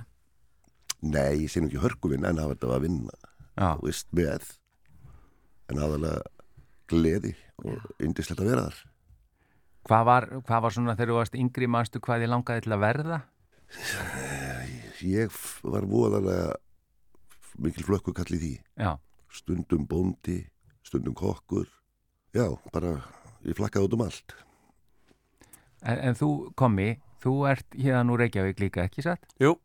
[1.02, 3.18] Nei, ég sé nú ekki hörkuvinn en það var þetta að vinna.
[3.58, 4.46] já, þú veist, með
[5.72, 6.22] en aðalega
[6.92, 7.34] gleði
[7.66, 8.80] og yndislegt að vera þar
[9.88, 12.82] Hvað var, hvað var svona þegar þú varst yngri manstu hvað þið langaði til að
[12.84, 13.20] verða?
[15.02, 15.32] ég
[15.64, 16.52] var voðalega
[17.62, 18.90] mikil flökku kall í því Já,
[19.32, 20.38] stundum bóndi,
[20.84, 21.66] stundum kokkur
[22.36, 22.98] já, bara
[23.46, 24.36] ég flakkaði út um allt
[25.82, 29.24] en, en þú komi, þú ert hérna úr Reykjavík líka ekki satt?
[29.42, 29.56] Jú.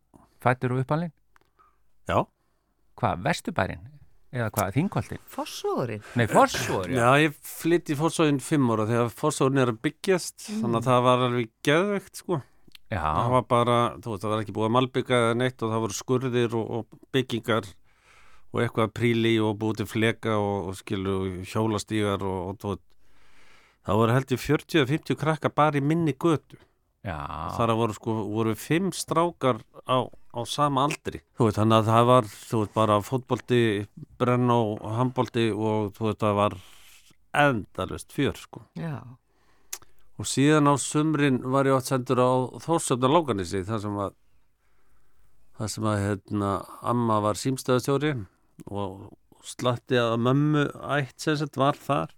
[0.42, 1.14] Fættur og uppalinn?
[2.08, 2.24] Já,
[2.98, 3.84] Hvað, Vesturbærin?
[4.36, 5.20] Eða hvað, Þingoltin?
[5.32, 6.04] Fossúðurinn?
[6.20, 7.08] Nei, Fossvor, já.
[7.24, 11.26] ég flytti í fórsóðin fimm ára þegar fórsóðin er að byggjast þannig að það var
[11.30, 12.40] alveg geðveikt sko
[12.88, 15.72] Já, það var bara, þú veist, það var ekki búið að malbygga eða neitt og
[15.74, 17.66] það voru skurðir og, og byggingar
[18.54, 22.86] og eitthvað príli og búið til fleka og, og skilu hjólastígar og, og þú veist,
[23.88, 26.60] það voru held ég 40-50 krakka bara í minni götu
[27.04, 27.18] já.
[27.58, 30.08] þar að voru sko, voru fimm strákar á,
[30.38, 31.22] á sama aldri.
[31.38, 33.62] Þú veit, þannig að það var, þú veit, bara fótbolti,
[34.22, 36.58] brenn og handbolti og þú veit, það var
[37.38, 38.64] endalust fjör sko.
[38.78, 39.02] Já.
[40.18, 42.32] og síðan á sumrin var ég átt sendur á
[42.64, 44.16] Þórsöfna Lókanissi þar sem að
[45.58, 48.14] þar sem að hérna amma var símstöðastjóri
[48.66, 49.12] og
[49.46, 50.66] slatti að mömmu
[50.98, 52.14] ætt sem sett var þar.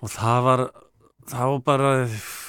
[0.00, 0.62] Og það var
[1.30, 1.90] þá bara,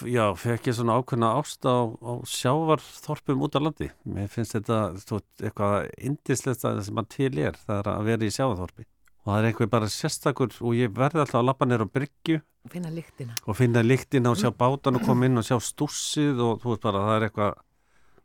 [0.07, 3.87] já, fekk ég svona ákveðna ást á, á sjávarþorpum út á landi.
[4.05, 8.05] Mér finnst þetta þú, veist, eitthvað indislegt að sem að til er, það er að
[8.11, 8.85] vera í sjávarþorpi.
[9.27, 12.37] Og það er eitthvað bara sérstakur og ég verði alltaf að lappa neyra á bryggju
[12.71, 13.33] Finna lyktina.
[13.47, 16.83] og finna lyktina og sjá bátan og koma inn og sjá stússið og þú veist
[16.83, 17.53] bara það er eitthvað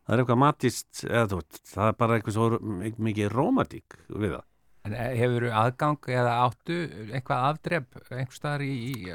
[0.02, 3.98] það er eitthvað matist eða þú veist það er bara eitthvað svo mik- mikið rómatík
[4.10, 4.46] við það.
[4.82, 6.78] En hefur aðgang eða áttu
[7.14, 8.64] eitthvað afdrep einhver staðar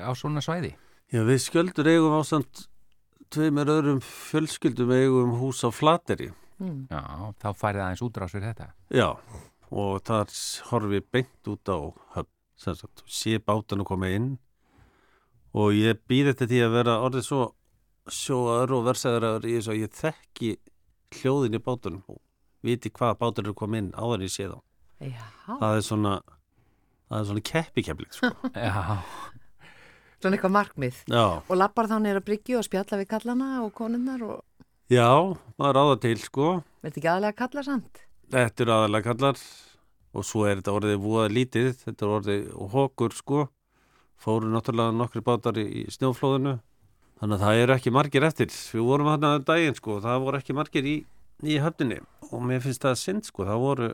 [0.07, 0.73] á svona svæði?
[1.13, 2.65] Já við skjöldur eigum ásamt
[3.31, 6.31] tveimur öðrum fjölskyldum eigum hús á Flateri.
[6.57, 6.87] Mm.
[6.89, 7.01] Já,
[7.39, 8.71] þá færið aðeins útrás fyrir þetta.
[8.91, 9.09] Já
[9.67, 10.31] og þar
[10.71, 11.77] horfi beint út á
[12.15, 14.29] höfn sem sagt, sé bátan að koma inn
[15.53, 17.41] og ég býð þetta því að vera orðið svo
[18.07, 20.49] sjóaður og versaður í þess að ég þekki
[21.19, 22.21] hljóðin í bátunum og
[22.65, 24.57] viti hvaða bátur eru komið inn áður en ég sé þá.
[24.97, 25.27] Já.
[25.45, 26.13] það er svona
[27.07, 28.31] það er svona keppikefling sko.
[28.55, 28.97] Já,
[30.21, 30.95] Svona eitthvað markmið.
[31.13, 34.43] já, Og lappar þá neyra bryggju og spjalla við kallana og konunnar og
[34.89, 35.07] já,
[35.59, 36.63] maður áða til sko.
[36.83, 38.03] Veit ekki aðlega kalla samt.
[38.31, 39.37] þetta eru aðalega kallar.
[40.17, 41.67] Og svo er þetta orðið voða lítið.
[41.85, 43.49] Þetta er orðið hókur sko.
[44.17, 46.55] Fóru náttúrulega nokkri bátar í, snjóflóðinu.
[47.19, 48.47] Þannig að það eru ekki margir eftir.
[48.49, 49.99] Við vorum hann að daginn sko.
[50.01, 50.95] Það voru ekki margir í,
[51.43, 51.99] í höfninni.
[52.31, 53.45] Og mér finnst það synd sko.
[53.45, 53.91] Það voru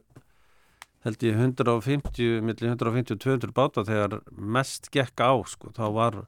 [1.04, 5.74] held ég 150 millir 150 og 200 bátar þegar mest gekk á sko.
[5.76, 6.20] Þá var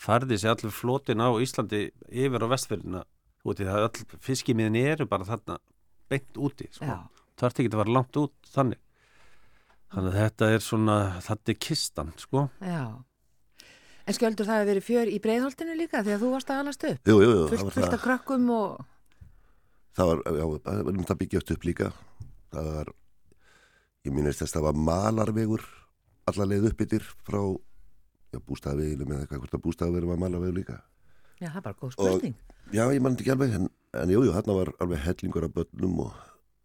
[0.00, 3.02] færði sér allir flotin á Íslandi yfir á vestfjörðina
[3.44, 3.88] úti það.
[3.88, 5.58] Öll fiskimiðin eru bara þarna
[6.10, 6.86] beint úti sko.
[6.86, 6.98] Já.
[7.40, 8.80] þarf ekki að fara langt út þannig.
[9.90, 12.46] Þannig að þetta er svona þetta er kistan sko.
[12.62, 12.84] Já.
[14.06, 16.86] En skjöldur það að verið fjör í breiðholtinu líka því að þú varst að alast
[16.88, 17.02] upp.
[17.06, 17.96] Jú, jú, jú, það Fullt, fullt það.
[17.98, 18.86] af krökkum og...
[19.98, 21.90] það var, já, það var um það byggjast upp líka.
[22.54, 22.92] Það var
[24.06, 25.64] ég minnist þess að það var malarvegur
[26.30, 27.40] alla leið upp yfir frá
[28.30, 30.78] já, bústafaveginu með eitthvað hvort að bústafaveginu var malarvegur líka
[31.40, 32.34] Já, það bara góð spurning.
[32.36, 35.54] Og, já, ég mann ekki alveg, en, en jú, jú, hérna var alveg hellingur af
[35.56, 36.18] börnum og,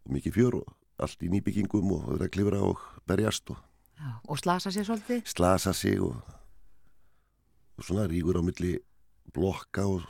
[0.04, 3.62] og mikið fjör og allt í nýbyggingum og verið að klifra og berjast og
[3.96, 5.22] Já, og slasa sér svolítið.
[5.32, 6.18] slasa sig og,
[7.80, 8.74] og svona ríkur á milli
[9.32, 10.04] blokka og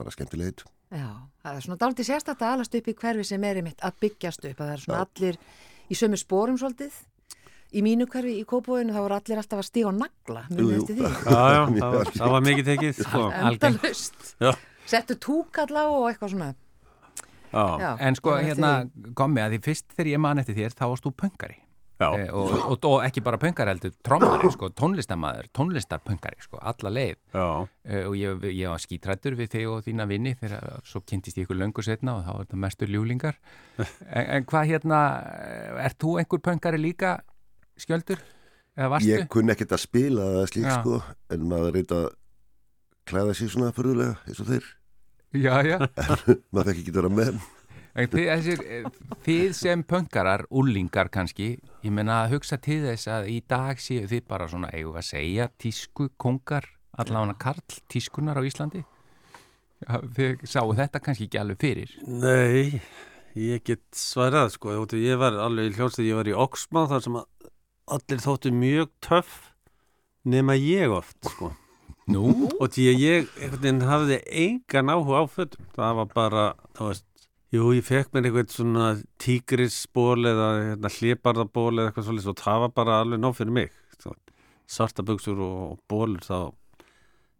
[0.00, 0.64] bara skemmtilegt.
[0.88, 1.08] Já,
[1.44, 4.48] það er svona dálítið sérstætt að alast upp í hverfi sem er einmitt að byggjast
[4.48, 4.56] upp.
[4.56, 5.38] að Það er svona allir
[5.90, 6.94] í sömu spórum svolítið.
[7.70, 10.40] Í mínu hverfi í Kópavóinu þá voru allir alltaf að stíga á nagla.
[10.50, 13.22] Já, já, það var, það var mikið tekið sko.
[13.50, 14.32] Endalust.
[14.42, 14.50] Já.
[14.90, 16.48] Settu túkalla og eitthvað svona.
[17.50, 19.12] Já, Já, En sko, hérna, því.
[19.18, 21.58] kom með að því fyrst þegar ég man eftir þér, þá varst þú pöngari.
[22.00, 27.16] Eh, og, og, og ekki bara pöngari heldur, trommari, sko, tónlistamæður, tónlistarpöngari, sko, alla leið.
[27.34, 31.36] já, Eh, og ég, ég var skítrættur við þig og þína vinni þegar svo kynntist
[31.36, 33.36] ég ykkur löngu setna og þá var þetta mestur ljúlingar.
[34.16, 35.00] en, en hvað hérna,
[35.84, 37.18] er þú einhver pöngari líka
[37.80, 38.20] skjöldur?
[38.78, 39.10] Eða varstu?
[39.12, 40.76] Ég kunni ekkert að spila það slíkt Já.
[40.80, 41.00] sko,
[41.34, 42.10] en maður reyndi að
[43.10, 44.68] klæða sér svona fyrirlega eins og þeir.
[45.36, 45.76] Já, já.
[46.54, 47.40] maður fekk ekki að vera með.
[47.90, 48.90] Þið,
[49.24, 54.06] þið sem pöngarar, úlingar kannski, ég menna að hugsa til þess að í dag séu
[54.10, 58.84] þið bara svona, eigum að segja, tísku kongar, allavega karl tískunar á Íslandi.
[60.14, 61.94] Þið sáu þetta kannski ekki alveg fyrir.
[62.06, 62.80] Nei,
[63.34, 67.18] ég get svarað sko, ég var alveg í hljómsið, ég var í Oxma þar sem
[67.90, 69.50] allir þóttu mjög töff
[70.22, 71.50] nema ég oft sko.
[72.10, 72.48] Nú?
[72.58, 76.88] og því að ég einhvern veginn hafði engan áhuga á fötum það var bara, þú
[76.88, 77.04] veist
[77.54, 78.88] jú, ég fekk mér einhvern svona
[79.22, 83.76] tígrisból eða hérna, hlipardaból eða eitthvað svolítið og það var bara alveg nóg fyrir mig.
[84.70, 86.52] Buksur og, og bólur þá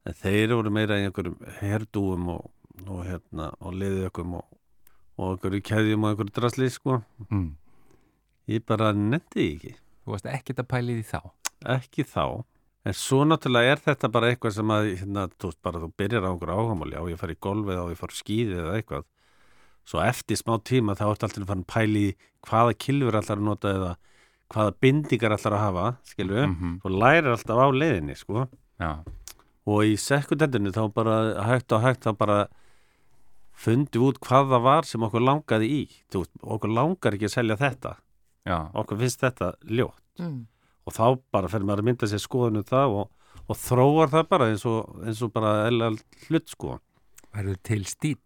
[0.09, 2.49] en þeir eru meira í einhverjum herdúum og,
[2.87, 4.47] og hérna og liðjökum og,
[5.21, 7.01] og einhverju keðjum og einhverju drasli sko.
[7.29, 7.53] Mm.
[8.51, 9.77] ég bara netti ekki.
[10.03, 11.21] Þú varst ekkert að pæli því þá.
[11.77, 12.25] ekki þá.
[12.89, 16.27] En svo náttúrulega er þetta bara eitthvað sem að hérna, þú, veist, bara, þú byrjar
[16.27, 19.09] á einhverju áhamáli á ég fari í golfið á ég fari skýðið eða eitthvað
[19.85, 22.05] svo eftir smá tíma þá ertu alltaf að fara að pæli
[22.47, 23.97] hvaða kilfur allar að nota eða
[24.51, 26.81] hvaða bindingar allar að hafa skilju, mm Mhm.
[26.83, 28.49] þú lærir alltaf á leiðinni sko
[28.81, 29.05] Já.
[29.67, 32.39] og í sekundendinu þá bara hægt og hægt þá bara
[33.61, 35.81] fundum út hvað það var sem okkur langaði í
[36.13, 37.97] þú, okkur langar ekki að selja þetta
[38.49, 38.59] Já.
[38.75, 40.47] okkur finnst þetta ljótt Mm.
[40.87, 43.11] og þá bara fer maður að mynda sér skoðunum það og,
[43.49, 46.79] og þróar það bara eins og, eins og bara hlut sko
[47.31, 48.17] Verður til stíl.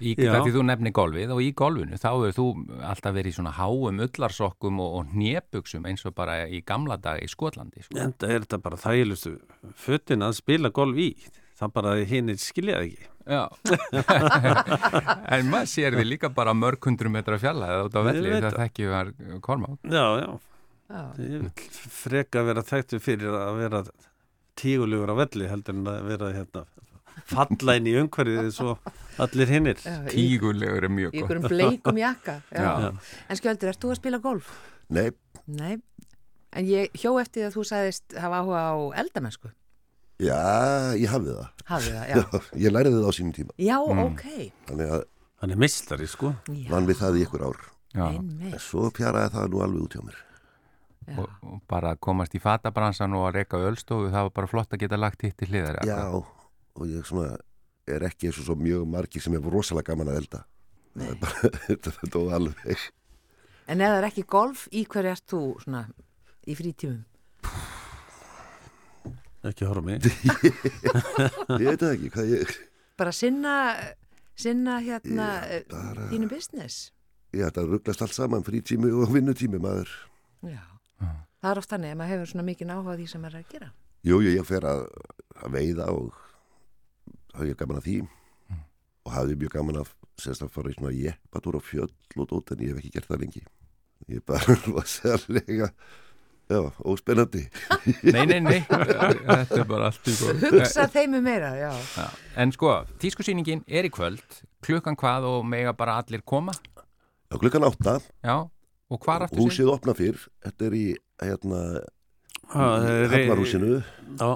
[0.00, 2.46] Í, því þú nefnir golfið og í golfinu þá hefur þú
[2.88, 7.20] alltaf verið í svona háum ullarsokkum og, og hnébuksum eins og bara í gamla dag
[7.20, 7.84] í Skotlandi.
[7.84, 7.98] Sko.
[8.00, 9.34] en það er þetta bara þægilustu
[9.84, 11.10] fötin að spila golf í
[11.60, 13.42] það bara hinnir skiljaði ekki Já.
[15.32, 18.32] en maður sér þið líka bara mörg hundru metra fjalla eða út á Ég velli
[18.34, 18.58] það það.
[18.64, 19.12] þekki var
[19.46, 19.70] kormá.
[19.84, 20.28] já, já,
[20.92, 21.02] Já.
[21.20, 21.52] ég vil
[22.00, 23.80] freka að vera þekktu fyrir að vera
[24.60, 26.64] tígulegur á velli heldur en að vera hérna
[27.30, 28.92] falla inn í umhverfið eins og
[29.24, 31.30] allir hinnir í, Tígulegur er mjög í gott.
[31.30, 32.34] einhverjum bleikum jakka.
[32.52, 32.62] Já.
[32.84, 32.88] Já.
[33.28, 34.50] En Skjöldur, ert þú að spila golf?
[34.90, 35.10] Nei,
[35.46, 35.76] Nei.
[36.54, 39.48] En ég hjó eftir að þú sagðist hafa áhuga á eldamennsku.
[40.22, 41.48] já, ég hafði það.
[41.66, 42.16] Hafði það, já.
[42.16, 43.56] Já, ég læriði það á sínum tíma.
[43.58, 44.02] Já, Mm.
[44.04, 44.52] ok.
[44.68, 45.02] Þannig að
[45.42, 46.30] hann er mistari sko
[46.70, 47.58] vann við það í ykkur ár.
[47.94, 50.20] En svo pjaraði það nú alveg út hjá mér.
[51.18, 54.80] Og, og bara komast í fatabransan og að reyka ölstofu, það var bara flott að
[54.86, 55.82] geta lagt hitt til hliðar.
[55.82, 56.24] eða Já?
[56.74, 57.36] Og ég svona
[57.90, 60.42] er ekki eins og svo mjög margir sem er rosalega gaman að elda.
[60.94, 62.84] Það er bara, þetta er þetta alveg.
[63.72, 65.84] En það er ekki golf, í hverju ert þú svona
[66.46, 67.02] í frítímum?
[69.44, 70.04] ekki horfa á mig
[71.60, 72.52] Ég veit það ekki hvað ég,
[72.96, 73.54] Bara sinna,
[74.40, 76.06] sinna hérna Já, bara- bara...
[76.12, 76.78] þínu business?
[77.34, 79.90] ég ætla að rugglast allt saman, frítími og vinnutími maður.
[80.46, 80.60] Já.
[81.42, 83.42] Það er oft þannig að maður hefur svona mikið áhuga á því sem maður er
[83.42, 83.68] að gera.
[84.06, 84.84] Jú, jú, ég fer að,
[85.42, 86.20] að veiða og
[87.34, 87.96] hafði ég gaman að því
[89.04, 89.90] og hafði mjög gaman að
[90.22, 91.90] sérst að fara í svona jeppatúr á fjöll
[92.22, 93.42] og dót en ég hef ekki gert það lengi.
[94.08, 95.68] Ég er bara rosalega,
[96.52, 97.42] já, óspennandi.
[98.14, 100.10] Nei, nei, nei, þetta er bara allt.
[100.44, 101.70] Hugsa þeim um meira, já.
[101.98, 102.06] Já.
[102.40, 102.72] En sko,
[103.02, 104.24] tískusýningin er í kvöld,
[104.64, 106.54] klukkan hvað og mega bara allir koma.
[107.28, 108.36] Já, klukkan átta, Já,
[108.92, 110.84] og hvað aftur húsið opna fyrr, þetta er í,
[111.24, 111.60] hérna,
[112.54, 113.78] Hafnarhúsinu,
[114.20, 114.28] Já,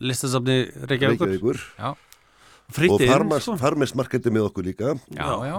[0.00, 1.94] listasafni Reykjavíkur Reykjavíkur Já,
[2.70, 3.56] og Frýtti inn farmers, sko.
[3.60, 4.94] farmersmarketti með okkur líka.
[5.16, 5.56] Já, já.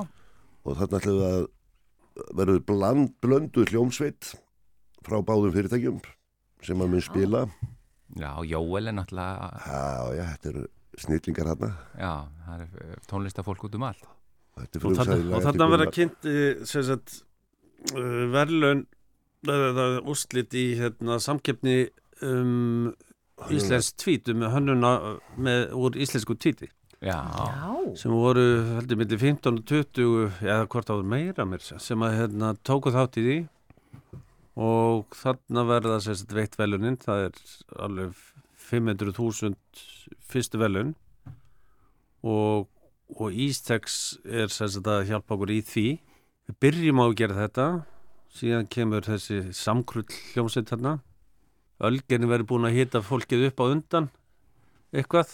[0.64, 1.44] og þarna ætlum við að
[2.38, 4.34] verður bland, blöndu hljómsveit
[5.06, 6.00] frá báðum fyrirtækjum
[6.66, 7.46] sem að mun spila.
[8.20, 9.84] Já, Jóel er náttúrulega, Já,
[10.18, 10.64] já, þetta eru
[11.00, 12.12] snillingar hérna já,
[12.46, 14.10] það er eh, tónlistafólk út um allt.
[14.60, 17.16] Þetta er og þarna, frumsæðilega og þarna verða kynnt uh, sem sagt
[17.94, 18.84] uh, verðlaun
[19.48, 21.78] uh, úrslit í hérna, samkeppni
[22.28, 22.92] um
[23.50, 24.92] íslensk tvítu með hönnuna
[25.42, 26.70] með, úr íslensku tvíti
[27.02, 27.18] Já.
[27.34, 27.96] Já.
[27.98, 28.44] sem voru
[28.78, 33.18] heldur myndi 15 og 20 eða hvort áður meira mér sem- að hérna, tóku þátt
[33.18, 33.38] í því.
[34.62, 37.40] Og þarna verða sérst veitt velunin, það er
[37.82, 38.14] alveg
[38.70, 39.56] 500.000
[40.30, 40.94] fyrstu velun
[42.24, 42.68] og,
[43.18, 45.88] og Ístex er sérst að hjálpa okkur í því.
[46.52, 47.66] Við byrjum á að gera þetta.
[48.32, 51.00] Síðan kemur þessi samkrull hljómsveit þarna.
[51.82, 54.10] Ölgerni verður búin að hita fólkið upp á undan.
[54.94, 55.34] Eitthvað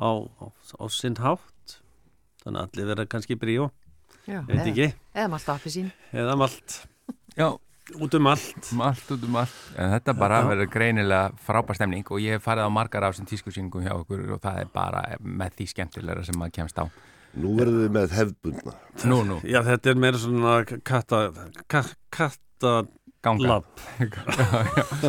[0.00, 1.76] á, á, á sinn hátt
[2.44, 3.70] þannig að allir verða kannski bríó
[4.26, 5.92] eða, ekki, eða malt appi sín.
[6.12, 6.80] eða malt
[7.36, 7.48] Já,
[8.00, 9.56] út um allt allt út um allt.
[9.76, 13.26] En þetta bara verður greinilega frábær stemning og ég hef farið á margar af þessum
[13.32, 16.84] tískusýningum hjá okkur og það er bara með því skemmtilegra sem maður kemst á.
[17.34, 18.76] Nú verðum við með hefbundna.
[19.10, 20.52] Nú, nú, Já, þetta er meira svona
[20.86, 21.24] katta
[21.66, 21.82] ka,
[22.14, 22.74] katta
[23.24, 23.56] ganga.
[23.56, 23.82] lapp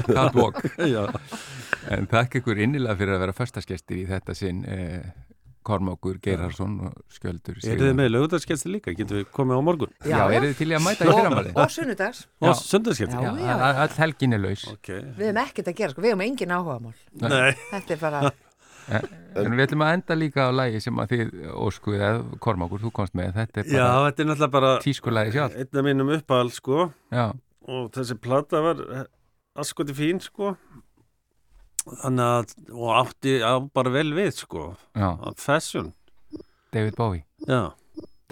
[0.10, 0.64] Catwalk.
[0.82, 1.06] Já,
[1.94, 5.04] En þakka ykkur innilega fyrir að vera förstaskestir í þetta sinn eh,
[5.66, 9.94] Kormákur Geirharsson og Skjöldur er þið með lögutaskessi líka, getum við komið á morgun?
[10.06, 11.54] Já, eru þið til í að mæta í fyrramali?
[11.58, 12.24] Og sunnudags.
[12.26, 12.50] Já.
[12.50, 13.32] og sundarskessi Já.
[13.42, 14.66] Já, all all helgin er laus.
[14.70, 16.06] Ok, Við hefum ekkert að gera, sko.
[16.06, 16.94] Við hefum engin áhugamál.
[17.26, 18.32] nei, Þetta er bara,
[18.86, 22.92] En við ætlum að enda líka á lægi sem að þið óskuð eða Kormákur, þú
[22.94, 23.34] komst með.
[23.40, 26.90] Þetta er já, bara þetta er náttúrulega bara tískulægi sjálf einn af mínum uppáhald, sko.
[27.10, 27.26] Já,
[27.66, 28.84] og þessi plata var
[29.58, 30.54] askoti fín, sko
[31.86, 34.64] þannig að, og átti á bara vel við, sko
[35.38, 35.94] fashion,
[36.74, 37.24] David Bowie.
[37.48, 37.72] Já.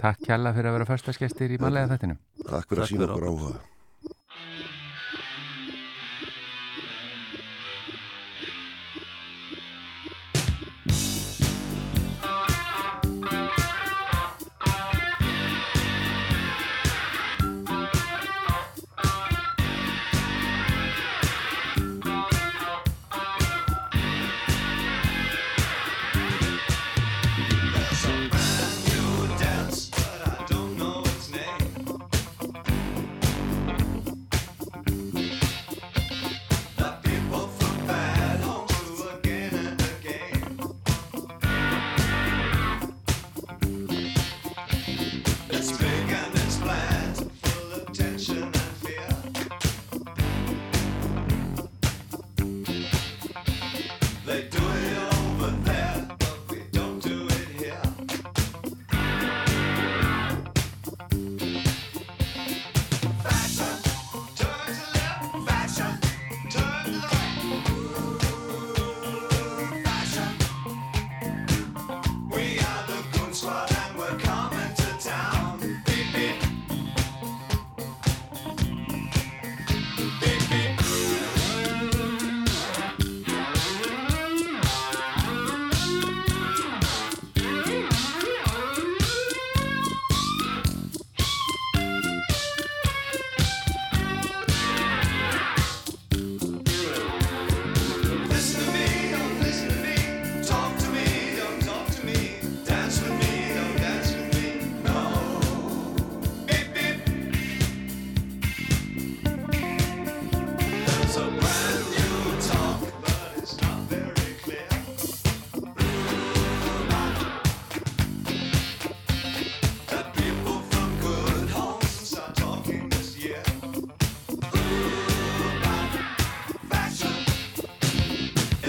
[0.00, 3.28] Takk kjalla fyrir að vera förstaskestir í manlega þettinum Takk fyrir að sína okkur.
[3.30, 3.60] áhuga.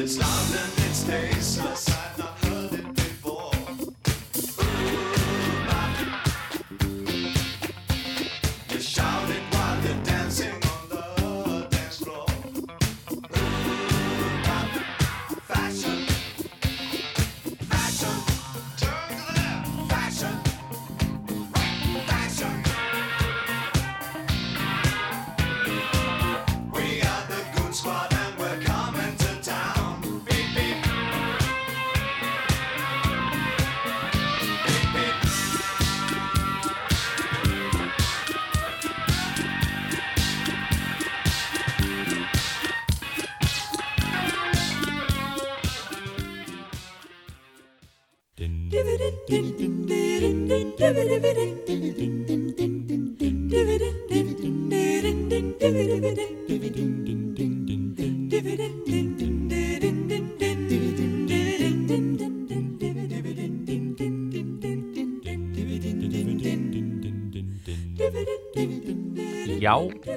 [0.08, 1.95] It's London, it's tasteless.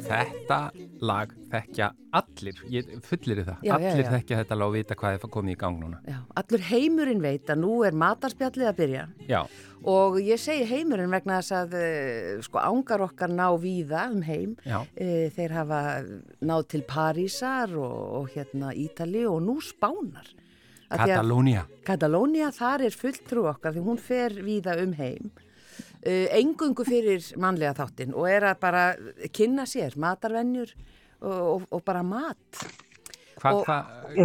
[0.09, 0.59] Þetta
[1.05, 1.89] lag þekkja
[2.19, 4.11] allir, ég fullir það, Já, já, allir já.
[4.17, 6.01] þekkja þetta lag og vita hvað er komið í gang núna.
[6.09, 9.41] Já, allur heimurinn veit að nú er matarspjallið að byrja Já,
[9.95, 14.57] og ég segi heimurinn vegna þess að uh, sko ángar okkar ná víða um heim.
[14.65, 15.81] já, Uh, þeir hafa
[16.43, 20.27] náð til Parísar og, og hérna Ítali og nú Spánar.
[20.89, 21.67] Katalónia.
[21.85, 25.31] Katalónia, þar er fulltrú okkar því hún fer víða um heim
[26.41, 28.83] engungu fyrir mannlega þáttin og er að bara
[29.35, 30.75] kynna sér matarvenjur
[31.21, 32.63] og, og, og bara mat
[33.39, 34.25] Hvað, Og- hvað, Já,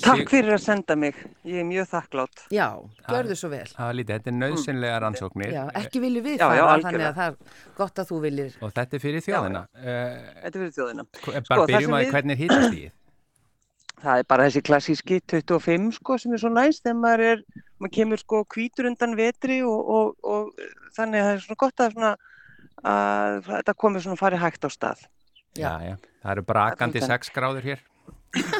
[0.00, 1.16] takk, fyrir að senda mig.
[1.44, 2.44] Ég er mjög þakklátt.
[2.54, 2.68] Já,
[3.04, 6.46] gjörðu svo vel það er lítið, þetta er nöðsynlega rannsóknir Já, ekki viljum við Já,
[6.48, 9.62] fara þannig að það er gott að þú viljir og þetta er fyrir þjóðina.
[9.76, 9.84] Uh,
[10.40, 11.04] Þetta er fyrir þjóðina.
[11.12, 12.86] bara Sko, það byrjum að við- hvernig hittast í.
[14.02, 17.42] Það er bara þessi klassíski 25 sko sem er svo næst þegar maður er,
[17.80, 20.50] maður kemur sko hvítur undan vetri og, og, og
[20.96, 22.10] þannig að það er svona gott að svona
[22.86, 25.04] að þetta komið svona farið hægt á stað.
[25.56, 27.84] Já, já, það eru brakandi Það er 6 gráður hér.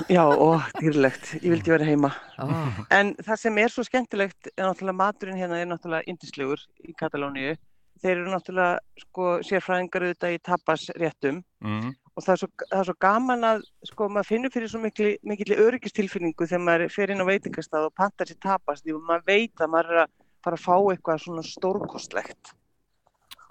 [0.09, 2.11] Já, og dýrlegt, ég vildi vera heima.
[2.41, 6.95] oh, En það sem er svo skemmtilegt er náttúrulega maturinn hérna er náttúrulega indislegur í
[6.97, 7.59] Katalóníu.
[8.01, 11.93] Þeir eru náttúrulega sko sérfræðingar auðvitað í tapas réttum Mm.
[12.17, 15.11] Og það er, svo, það er svo gaman að sko maður finnur fyrir svo mikli,
[15.29, 19.61] mikilli öryggistilfinningu þegar maður fer inn á veitingastað og pantar sér tapast því maður veit
[19.61, 20.15] að maður er að
[20.47, 22.55] fara að fá eitthvað svona stórkostlegt.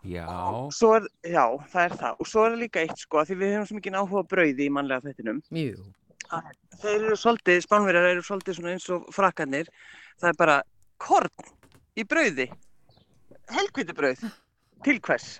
[0.06, 0.26] Já,
[0.74, 2.18] Svo er, já, það er það.
[2.22, 4.74] Og svo er það líka eitt sko, því við hefum svo mikið áhuga brauði í
[4.74, 5.40] mannlega þettinum.
[6.82, 9.70] Þeir eru svolítið, spánverjar eru svolítið svona eins og frakkanir.
[10.22, 10.60] Það er bara
[11.02, 11.50] korn
[11.98, 12.50] í brauði.
[13.54, 14.26] Helgviti brauð.
[14.86, 15.40] Til hvers?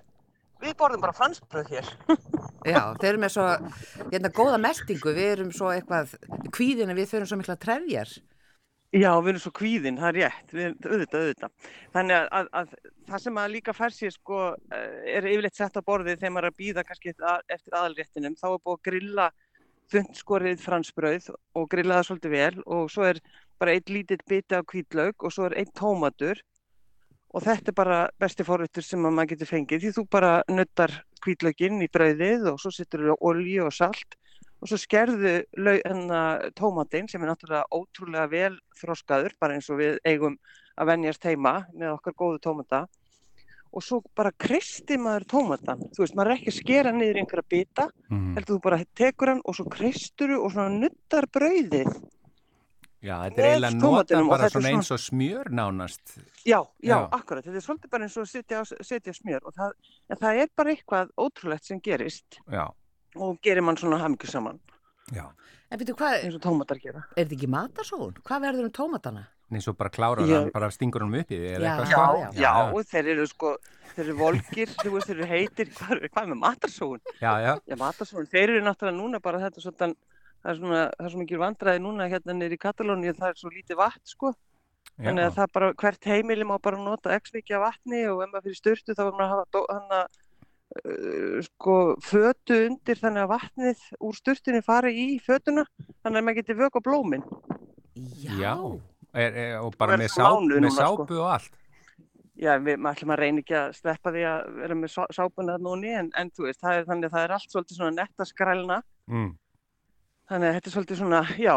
[0.64, 1.90] Við borðum bara franskbrauð hér.
[2.74, 3.50] já, þeir eru með svo
[4.14, 6.16] hérna góða meldingu, við erum svo eitthvað
[6.56, 8.16] kvíðin að við förum svo mikla trefjar
[8.96, 11.72] Já, við erum svo kvíðin, það er rétt, við erum auðvitað, auðvitað.
[11.96, 14.38] Þannig að, að, að það sem að líka fær sér sko
[14.78, 18.46] eh, er yfirleitt sett á borðið þegar maður er að býða kannski eftir, aðalréttinum, þá
[18.54, 19.26] er búið að grilla
[19.92, 21.28] þundskorið fransbrauð
[21.60, 23.20] og grilla það svolítið vel og svo er
[23.60, 26.42] bara einn lítill biti af hvítlaug og svo er einn tómatur
[27.36, 30.94] og þetta er bara besti forréttur sem að maður getur fengið því þú bara nuttar
[31.26, 34.16] hvítlauginn í brauðið og svo setur þú olíu og salt
[34.64, 36.22] og svo skerðu hérna,
[36.56, 40.38] tómatinn sem er náttúrulega ótrúlega vel þroskaður, bara eins og við eigum
[40.80, 42.86] að venjast heima með okkar góðu tómata
[43.76, 47.50] og svo bara kristi maður tómatan, þú veist, maður er ekki að skera niður einhverja
[47.52, 48.30] bita, mm.
[48.38, 51.90] heldur þú bara tekur hann og svo kristuru og svona nuttar brauðið.
[53.06, 56.16] Já þetta er eiginlega nota tómatinum og bara svona svona- eins og smjör nánast.
[56.46, 57.10] Já, já, Já.
[57.20, 59.72] akkurat, þetta er svolítið bara eins og setja, setja smjör og það,
[60.20, 62.66] það er bara eitthvað ótrúlegt sem gerist Já,
[63.16, 64.60] og gerir mann svona hamingju saman,
[65.14, 65.30] já.
[65.72, 67.04] En veitu hvað, eins og tómatar gera.
[67.18, 68.14] er þetta ekki matarsóun?
[68.24, 69.26] Hvað verður um tómatana?
[69.56, 70.40] eins og bara klára Já.
[70.42, 72.42] hann, bara stingur hann upp í því eða Já, eitthvað Já, sko.
[72.42, 73.58] já, og þeir eru sko,
[73.96, 77.00] þeir eru volgir, þú veist, þeir eru heitir, hvað, er- hvað er með matarsóun?
[77.22, 79.94] já, já, Já, matarsóun, þeir eru náttúrulega núna bara þetta svona,
[80.46, 83.40] það er svona, það er svo mikið vandræði núna hérna nýri í Katalóni, það er
[83.42, 85.08] svo lítið vatn, sko, já.
[85.08, 88.30] þannig að það bara, hvert heimili má bara nota x mikið af vatni og ef
[88.36, 90.22] maður fyrir styrtu þá var maður að hafa hann að,
[90.86, 95.66] uh, sko, fötu undir þannig að vatnið úr styrtunni fari í fötuna,
[96.06, 97.26] þannig að maður geti vöku á blómin.
[98.40, 98.56] já.
[99.16, 101.06] Er, er, og bara er með, sáp, með núna, sko.
[101.08, 101.54] sápu og allt.
[102.36, 105.54] Já, við maður ætlum að reyna ekki að sleppa því að vera með sá- sápuna
[105.64, 108.28] núni en, en þú veist, það er, þannig að það er allt svolítið svona netta
[108.28, 109.30] skrælna Mm.
[110.30, 111.56] Þannig að þetta er svolítið svona, já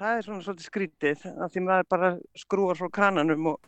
[0.00, 3.66] það er svona svolítið skrítið af því maður bara skrúar frá krananum og,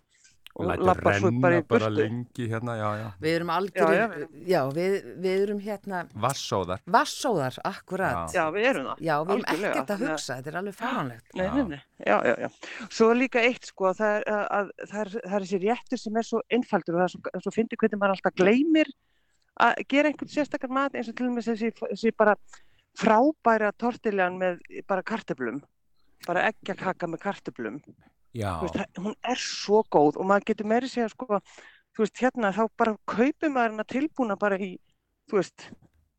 [0.57, 3.05] og lappar svo bara í burtu lengi hérna, já, já.
[3.25, 4.63] Við erum algjör, já, Já, já.
[4.77, 6.83] við, við erum hérna Vassóðar.
[6.97, 8.35] vassóðar, akkurat.
[8.37, 10.77] Já, við erum það Já, við erum Algjörlega, ekkert að að- hugsa, þetta er alveg
[12.43, 12.51] já.
[12.99, 16.03] Svo líka eitt sko, að það er, að, að, það er, það er þessi réttur
[16.05, 18.93] sem er svo einfaldur og það er svo, svo fyndi hvernig maður alltaf gleymir
[19.63, 22.37] að gera einhvern sérstakar mat eins og til og með þessi, þessi bara
[22.99, 25.63] frábæra tortiljan með bara kartöflum,
[26.27, 27.81] bara eggjakaka með kartöflum.
[28.33, 31.41] Já, Þú Veist, það, hún er svo góð og maður getur meiri segja sko,
[31.93, 34.71] þú veist, hérna þá bara kaupir maður hana tilbúna bara í,
[35.29, 35.67] þú veist,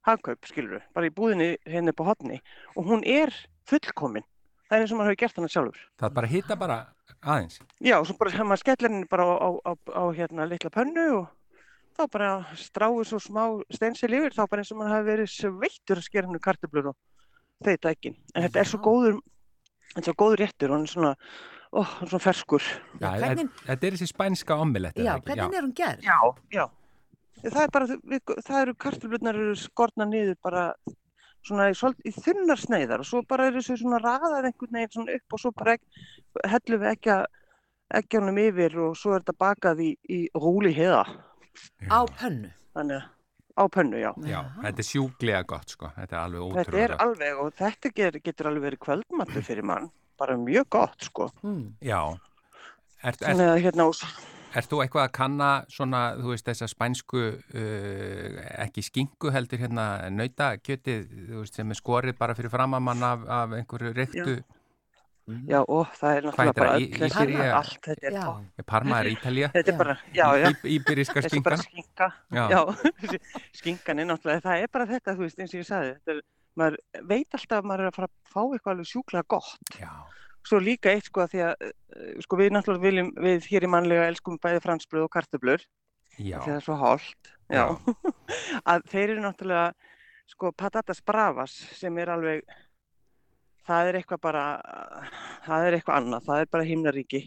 [0.05, 2.37] hagkaup, skilur bara í búðinni hérna upp á hotni
[2.75, 3.33] og hún er
[3.69, 4.25] fullkomin.
[4.67, 5.81] Það er eins og maður hefur gert hana sjálfur.
[6.01, 6.77] það bara að hitta bara
[7.21, 7.59] aðeins.
[7.81, 11.07] Já, og svo bara maður skellir henni bara á, á, á, á hérna litla pönnu
[11.17, 11.25] og
[11.97, 12.29] þá bara
[12.59, 16.27] stráið svo smá steinsil yfir, þá bara eins og maður hafi verið sveittur að skera
[16.27, 16.95] henni kartöflur og
[17.63, 18.13] þeita ekki.
[18.35, 19.19] En þetta er svo góður,
[19.93, 21.11] þetta er svo góður réttur og hann er svona,
[21.73, 22.63] ó, hann er svona ferskur.
[22.99, 24.97] Já, hvernig, þetta- Þetta er þessi spænska omelett.
[24.97, 25.25] er já, ekki?
[25.31, 26.01] hvernig er hún gerð?
[26.03, 26.19] Já,
[26.51, 26.65] já.
[27.43, 30.73] Það er bara, við, það eru kartöflurnar eru skorna niður bara
[31.43, 31.75] svona í,
[32.07, 35.39] í þunnar sneiðar og svo bara eru þessu svona raðað einhvern veginn svona upp og
[35.43, 35.73] svo bara
[36.47, 37.25] hellum við ekki að
[37.99, 41.03] eggjónum yfir og svo er þetta bakað í, í rúli heða.
[41.89, 42.51] Á pönnu.
[42.73, 43.07] Þannig að,
[43.53, 44.11] á pönnu, já.
[44.25, 46.67] Já, þetta er sjúglega gott sko, þetta er alveg ótrúlega.
[46.73, 49.89] Þetta er alveg, og þetta ger, getur alveg verið kvöldmatur fyrir mann,
[50.19, 51.29] bara mjög gott sko.
[51.45, 51.65] Mm.
[51.83, 51.99] Já,
[53.03, 53.89] Þannig að hérna
[54.53, 57.21] ert þú eitthvað að kanna svona, þú veist, þessa spænsku,
[57.57, 63.25] uh, ekki skingu heldur hérna, nautakjötið, þú veist, sem er skorið bara fyrir framamann af,
[63.27, 64.45] af einhverju reyktu, Já,
[65.23, 68.23] og það er náttúrulega bara öll allt þetta er Já.
[68.27, 68.65] gott.
[68.67, 70.47] Parma er Ítalía, Þetta er bara, já, já.
[70.51, 72.07] Í, íbiriska Þetta er bara skinka.
[72.33, 72.43] Já.
[72.51, 72.61] Já,
[73.59, 76.19] skinkan er náttúrulega, það er bara þetta, þú veist, eins og ég sagði, þetta er,
[76.59, 76.77] maður
[77.13, 79.79] veit alltaf að maður er að fara að fá eitthvað alveg sjúklega gott.
[79.79, 79.93] Já,
[80.43, 83.69] Svo líka eitt sko að því að, eh, sko við náttúrulega viljum, við hér í
[83.71, 85.63] mannlega elskum bæði fransbröð og kartöblur,
[86.17, 87.63] já, því það er svo holdt, já,
[88.73, 89.93] að þeir eru náttúrulega,
[90.33, 92.43] sko, patatas bravas sem er alveg,
[93.67, 94.43] það er eitthvað bara,
[95.45, 97.21] það er eitthvað annað, það er bara himnaríki,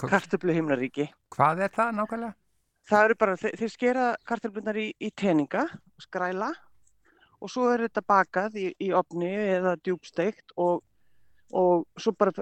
[0.00, 1.08] kartöblu himnaríki.
[1.34, 2.34] hvað er það nákvæmlega?
[2.90, 5.66] Það eru bara, þeir, þeir skera kartöflunar í, í teninga,
[6.00, 6.52] skræla
[7.40, 10.82] og svo er þetta bakað í, í opni eða djúbsteikt og,
[11.52, 12.32] og svo bara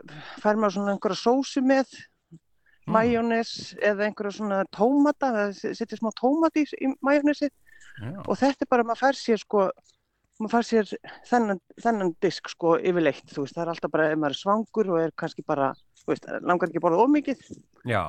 [0.40, 1.92] fær maður svona einhverja sósu með,
[2.88, 2.94] Mm.
[2.94, 3.50] majónes
[3.84, 7.50] eða einhverja svona tómata, það setja smá tómat í, í majónesi
[8.00, 9.66] Já, og þetta er bara, maður fær sér sko,
[10.38, 10.92] maður fær sér
[11.28, 14.90] þennan, þennan disk sko yfirleitt, þú veist, það er alltaf bara ef maður er svangur
[14.94, 15.72] og er kannski bara,
[16.02, 17.42] þú veist, langar ekki að borða ómikið,
[17.90, 18.02] já.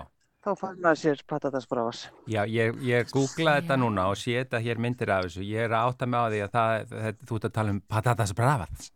[0.46, 2.04] þá fær maður sér patatasbrafas.
[2.30, 5.44] Já, ég, ég googlaði þetta núna og sé þetta hér myndir af þessu.
[5.48, 7.82] Ég er að átta mig á því að það, það, þú ert að tala um
[7.96, 8.92] patatas bravas.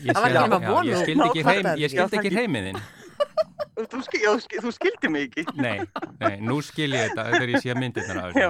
[0.00, 2.80] Ég já, von, Ég skildi ekki, heim, ég skildi Já, ekki það- heimiðin.
[3.78, 5.44] Þú, skil, já, þú skil- þú skildi mig ekki.
[5.60, 5.78] Nei,
[6.18, 8.48] nei, nú skil ég þetta þegar ég sé myndirna af Já.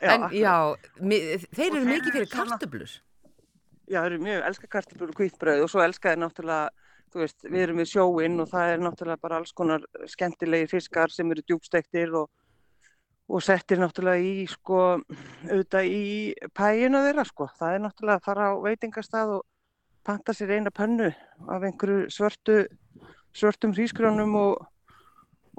[0.00, 0.54] En já,
[0.96, 2.92] þeir eru mikið fyrir kartöblur.
[3.90, 6.70] Já, þeir eru mjög, elska kartöflur og hvítbröð og svo elska þeir náttúrulega,
[7.10, 11.12] þú veist, við erum við sjóinn og það er náttúrulega bara alls konar skemmtilegi fiskar
[11.12, 12.30] sem eru djúbstektir og,
[13.28, 14.80] og settir náttúrulega í, sko,
[15.50, 16.02] auðvitað í
[16.56, 17.50] pæina þeirra, sko.
[17.58, 19.46] Það er náttúrulega að fara á veitingastað og
[20.06, 21.10] panta sér eina pönnu
[21.50, 22.60] af einhverju svörtu,
[23.36, 24.68] svörtum hrísgrjónum og,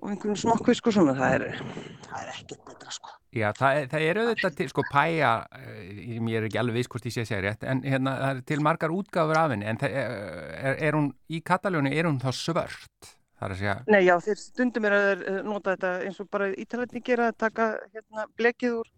[0.01, 1.19] og einhverjum smokkfisk og svona.
[1.19, 1.65] Það er,
[2.07, 3.20] það er ekkert betra, sko.
[3.31, 6.91] Já, það er, það er auðvitað til, sko, pæja, eh, ég er ekki alveg viss
[6.91, 9.67] hvort ég sé að segja rétt, en hérna, það er til margar útgáfur af henni,
[9.71, 10.15] en það er,
[10.59, 13.11] er, er hún, í kataljónu er hún þá svört?
[13.41, 17.01] Er segja, Nei, já, þeir stundum er að eh, nota þetta eins og bara ítalætni
[17.07, 18.91] gera að taka hérna blekið úr,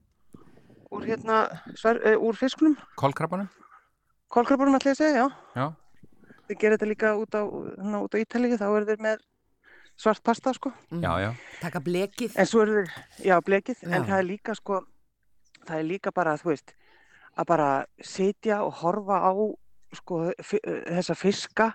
[0.97, 1.43] úr hérna,
[1.77, 3.51] sver, úr fiskunum, kolkrabanum?
[4.33, 5.61] kolkrabunum ætla ég að segja, já.
[5.61, 6.09] Já,
[6.47, 9.21] Þeir gera þetta líka út á, hérna, út á Ítalíu, þá eru þeir með
[10.03, 10.71] svart pasta, sko.
[10.91, 11.31] já, já.
[11.61, 12.37] Taka blekið.
[12.37, 12.95] En svo eru þeir,
[13.29, 13.91] já, blekið, Já.
[13.95, 14.79] en það er líka, sko,
[15.63, 16.73] það er líka bara, þú veist,
[17.39, 17.69] að bara
[18.03, 19.31] sitja og horfa á,
[19.97, 21.71] sko, þessa fiska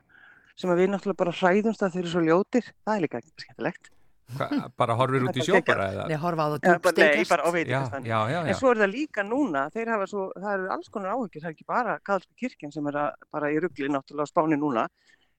[0.59, 3.91] sem að við náttúrulega bara hræðumst að þeir eru svo ljótir, það er líka skemmtilegt.
[4.37, 6.07] Hva, bara horfir út í sjó bara eða?
[6.11, 7.95] Nei, horfa á það djúbstekast.
[8.05, 11.49] En svo er það líka núna, þeir hafa svo, það eru alls konar áhyggjur, það
[11.49, 14.85] er ekki bara kaðalska kirkjan sem er að, bara í ruggli náttúrulega á spáni núna,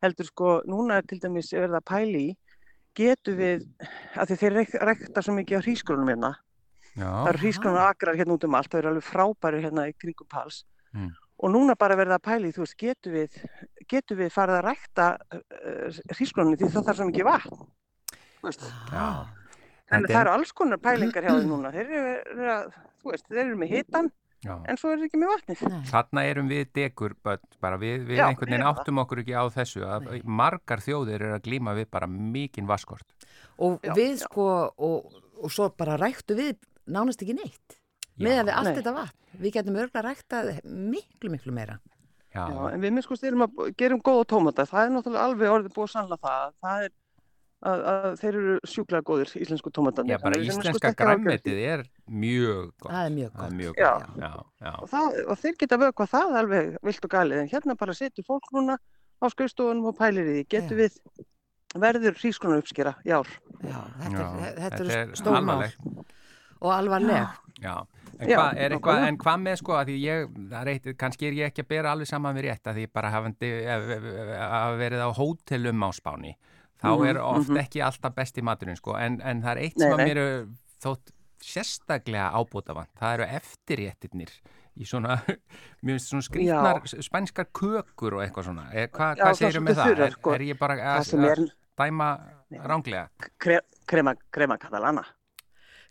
[0.01, 2.33] heldur sko, núna er til dæmis verið að pæli í,
[2.99, 3.63] getur við,
[4.19, 6.33] að því þeir rek, rekta svo mikið á hrísgrunum hérna,
[6.95, 7.07] já.
[7.07, 10.27] það eru hrísgrunum akrar hérna út um allt, það eru alveg frábæri hérna í kringum
[10.29, 11.11] pals, Mm.
[11.45, 13.35] og núna bara verið að pæli, þú veist, getur við,
[13.91, 15.03] getur við farið að rekta
[15.37, 17.59] uh, hrísgrunum því það þarf svo mikið vatn,
[18.41, 19.03] veist, já.
[19.91, 22.57] þannig að það er- eru alls konar pælingar hjá þeim núna, þeir eru, eru
[23.03, 24.09] þú veist, þeir eru með hitan,
[24.45, 24.53] já.
[24.55, 25.63] en svo er það ekki með vatnið.
[25.73, 25.81] Nei.
[25.89, 29.43] Þarna erum við degur, börn, bara við, við Já, einhvern veginn áttum okkur ekki á
[29.55, 33.07] þessu að margar þjóðir eru að glíma við bara mikinn vaskort.
[33.59, 36.55] Og Já, við sko, og, og svo bara ræktu við
[36.89, 37.79] nánast ekki neitt.
[38.19, 38.25] Já.
[38.27, 38.77] Með að við allt Nei.
[38.81, 39.15] þetta vatn.
[39.39, 41.77] Við getum örgulega ræktað miklu, miklu meira.
[42.29, 44.65] Já, Já, en við minn sko styrum að gerum góða tómata.
[44.69, 46.51] Það er náttúrulega alveg orðið búið að sannla það.
[46.61, 46.91] Það er
[47.59, 50.15] að, að þeir eru sjúklega góðir íslensku tómatarnir.
[50.15, 50.99] já bara sko, íslenska því.
[51.01, 52.91] græmmetið er mjög gott.
[52.91, 53.57] Það er mjög Það er gott.
[53.60, 53.91] mjög Já.
[53.99, 54.20] gott.
[54.20, 54.32] Já,
[54.66, 54.74] já.
[54.82, 57.41] Og, það, og þeir geta vökva það alveg vilt og galið.
[57.43, 58.78] En hérna bara setur fólk núna
[59.20, 60.43] á skrifstofunum og pælir í því.
[60.49, 60.88] Getur Já.
[60.88, 60.99] við
[61.80, 63.28] verður hrískunar uppskera í ár?
[63.62, 65.80] Já, þetta, Já, er, þetta, er stórmál alvarlegt.
[66.62, 67.28] og alvarleg.
[67.60, 67.76] Já,
[68.20, 68.74] en Já, hvað er
[69.07, 71.68] en hvað með sko að því ég, það er eitt, kannski er ég ekki að
[71.76, 76.34] bera alveg saman við rétt að því bara hafandi að verið á hótelum á Spáni,
[76.80, 77.57] þá Mhm, er oft mhm.
[77.60, 80.47] ekki alltaf besti maturinn sko, en, en það er eitt Nei, sem að mér er
[80.82, 81.12] þótt
[81.43, 84.33] sérstaklega ábútafant, það eru eftirréttirnir
[84.79, 85.17] í svona,
[85.83, 89.59] mér finnst svona skrýtnar spænskar kökur og eitthvað svona, er, hva, Já, hvað það segir
[89.59, 89.89] er með svolítið það?
[89.93, 90.35] þurrar, Er, sko.
[90.37, 91.41] er ég bara Það að, er
[91.79, 92.09] dæma
[92.69, 93.29] ránglega?
[93.39, 95.03] kre, krema, krema katalana.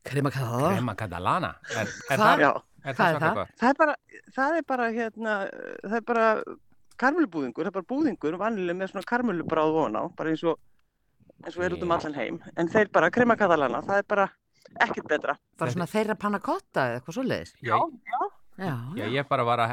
[0.09, 0.73] Krema kaða.
[0.77, 3.35] Crema catalana, er, er það, er er það það?
[3.41, 3.55] gott?
[3.61, 3.95] það er bara,
[4.37, 5.37] það er bara hérna,
[5.85, 6.27] það er bara
[6.99, 10.59] karmelubúðingur, það er bara búðingur vannilega með svona karmelubráð von á, bara eins og
[11.45, 14.29] eins og er út um allan heim, en þeir bara krema katalana, það er bara
[14.85, 15.35] ekkert betra.
[15.59, 17.55] Bara svona þeirra panna kotta eða eitthvað svoleiðis.
[17.65, 17.77] Já,
[18.13, 18.21] já.
[18.59, 19.71] Já, Já, ég bara var að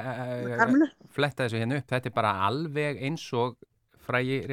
[0.54, 0.84] uh,
[1.16, 1.88] fletta þessu hérna upp.
[1.89, 3.56] Þetta er bara alveg eins og
[4.06, 4.43] frægi...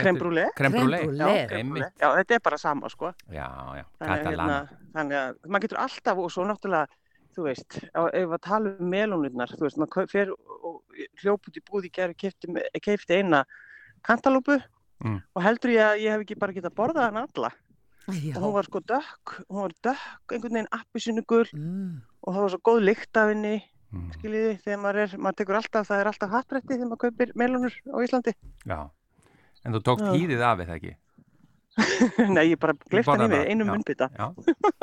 [2.01, 3.11] Já, þetta er bara sama, sko.
[3.29, 3.45] Já,
[3.77, 4.25] já, Catalana.
[4.25, 6.99] hérna, þannig að maður getur alltaf og svo náttúrulega,
[7.37, 10.81] þú veist, ef við tala um melónurnar, þú veist, maður fer og
[11.21, 13.45] hljóp út í búð í gerð og keifti eina
[14.09, 14.63] kantalópu
[15.03, 15.17] Mm.
[15.35, 17.49] og heldur ég að ég hef ekki bara getað borðað hann alla.
[18.09, 18.37] Já.
[18.37, 22.01] Og hún var sko dökk, hún var dökk, einhvern veginn appisynugul Mm.
[22.23, 24.09] og það var svo góð lykt af henni, Mm.
[24.17, 27.75] skiljiði, þegar maður er, maður tekur alltaf, það er alltaf hattrætti þegar maður kaupir melónur
[27.93, 28.33] á Íslandi.
[28.67, 28.91] Já.
[29.65, 30.95] En þú tókst hýðið af eða ekki?
[32.37, 33.65] Nei, ég bara glift hann í borðar mig, það, einu.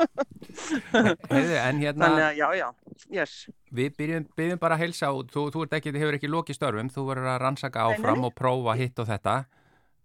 [1.30, 2.68] Heiðu, en hérna, Þannig að, já, já,
[3.14, 3.34] yes.
[3.74, 6.90] við byrjum, byrjum bara að heilsa og þú, þú ert ekki, hefur ekki lokið störfum,
[6.94, 7.98] þú verður að rannsaka Nei, nei.
[8.00, 9.36] áfram og prófa hitt og þetta.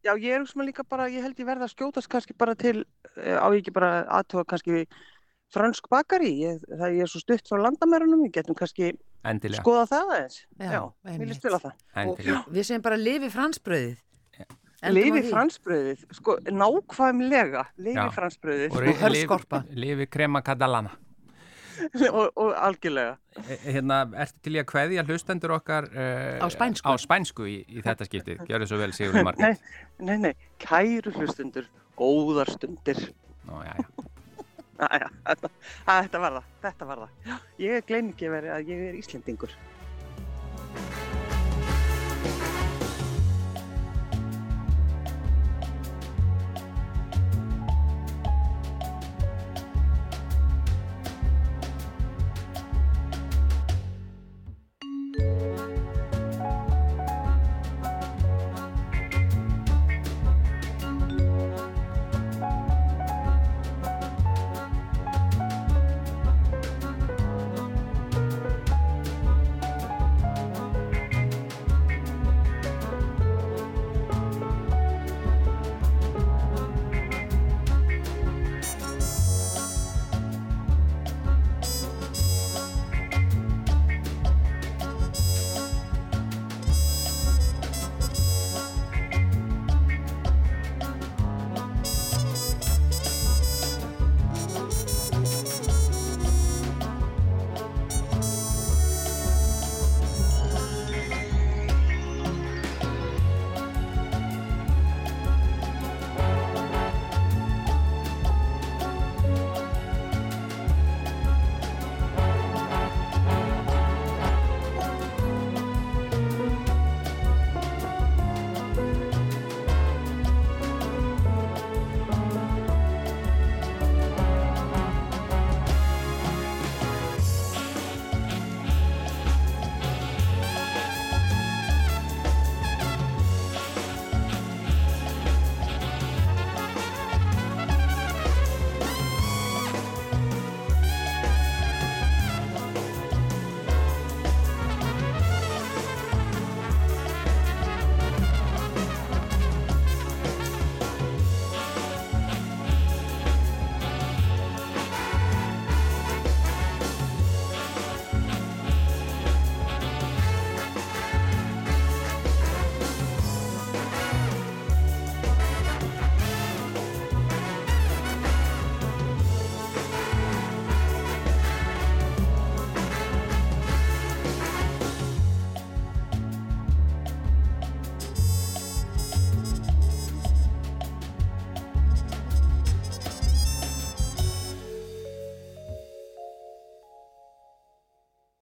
[0.05, 2.83] Já, ég er svona líka bara, ég held ég verða að skjótast kannski bara til,
[3.17, 4.85] eh, á ekki bara aðtóða kannski
[5.53, 8.91] fransk bakari, ég, það ég er svo stutt frá landamærunum, ég getum kannski
[9.25, 10.37] Endilega, skoða það aðeins.
[10.59, 11.73] Já, Já, líst vel á það.
[12.03, 12.43] endilega.
[12.53, 13.97] Við segjum bara lifi fransbröðið.
[14.85, 19.63] Lifi fransbröðið, sko, nákvæmlega, lifi fransbröðið Og Og hörðskorpa.
[19.73, 20.91] Lifi krema Catalana.
[22.19, 23.15] og, og algjörlega.
[23.45, 26.87] E- Hérna, ertu til í að kveðja hlustendur okkar uh, Á spænsku.
[26.87, 28.43] á spænsku í, í þetta skiptið?
[28.49, 29.63] Gjörðu svo vel, Sigurður Margrét.
[29.99, 31.67] Nei, nei, nei, kæru hlustundur,
[31.99, 33.01] góðar stundir.
[33.49, 33.87] Nú, já, já.
[34.91, 35.49] Æja, þetta,
[35.87, 37.11] þetta var það, þetta var það.
[37.29, 39.53] Já, ég gleym ekki að vera að ég er Íslendingur.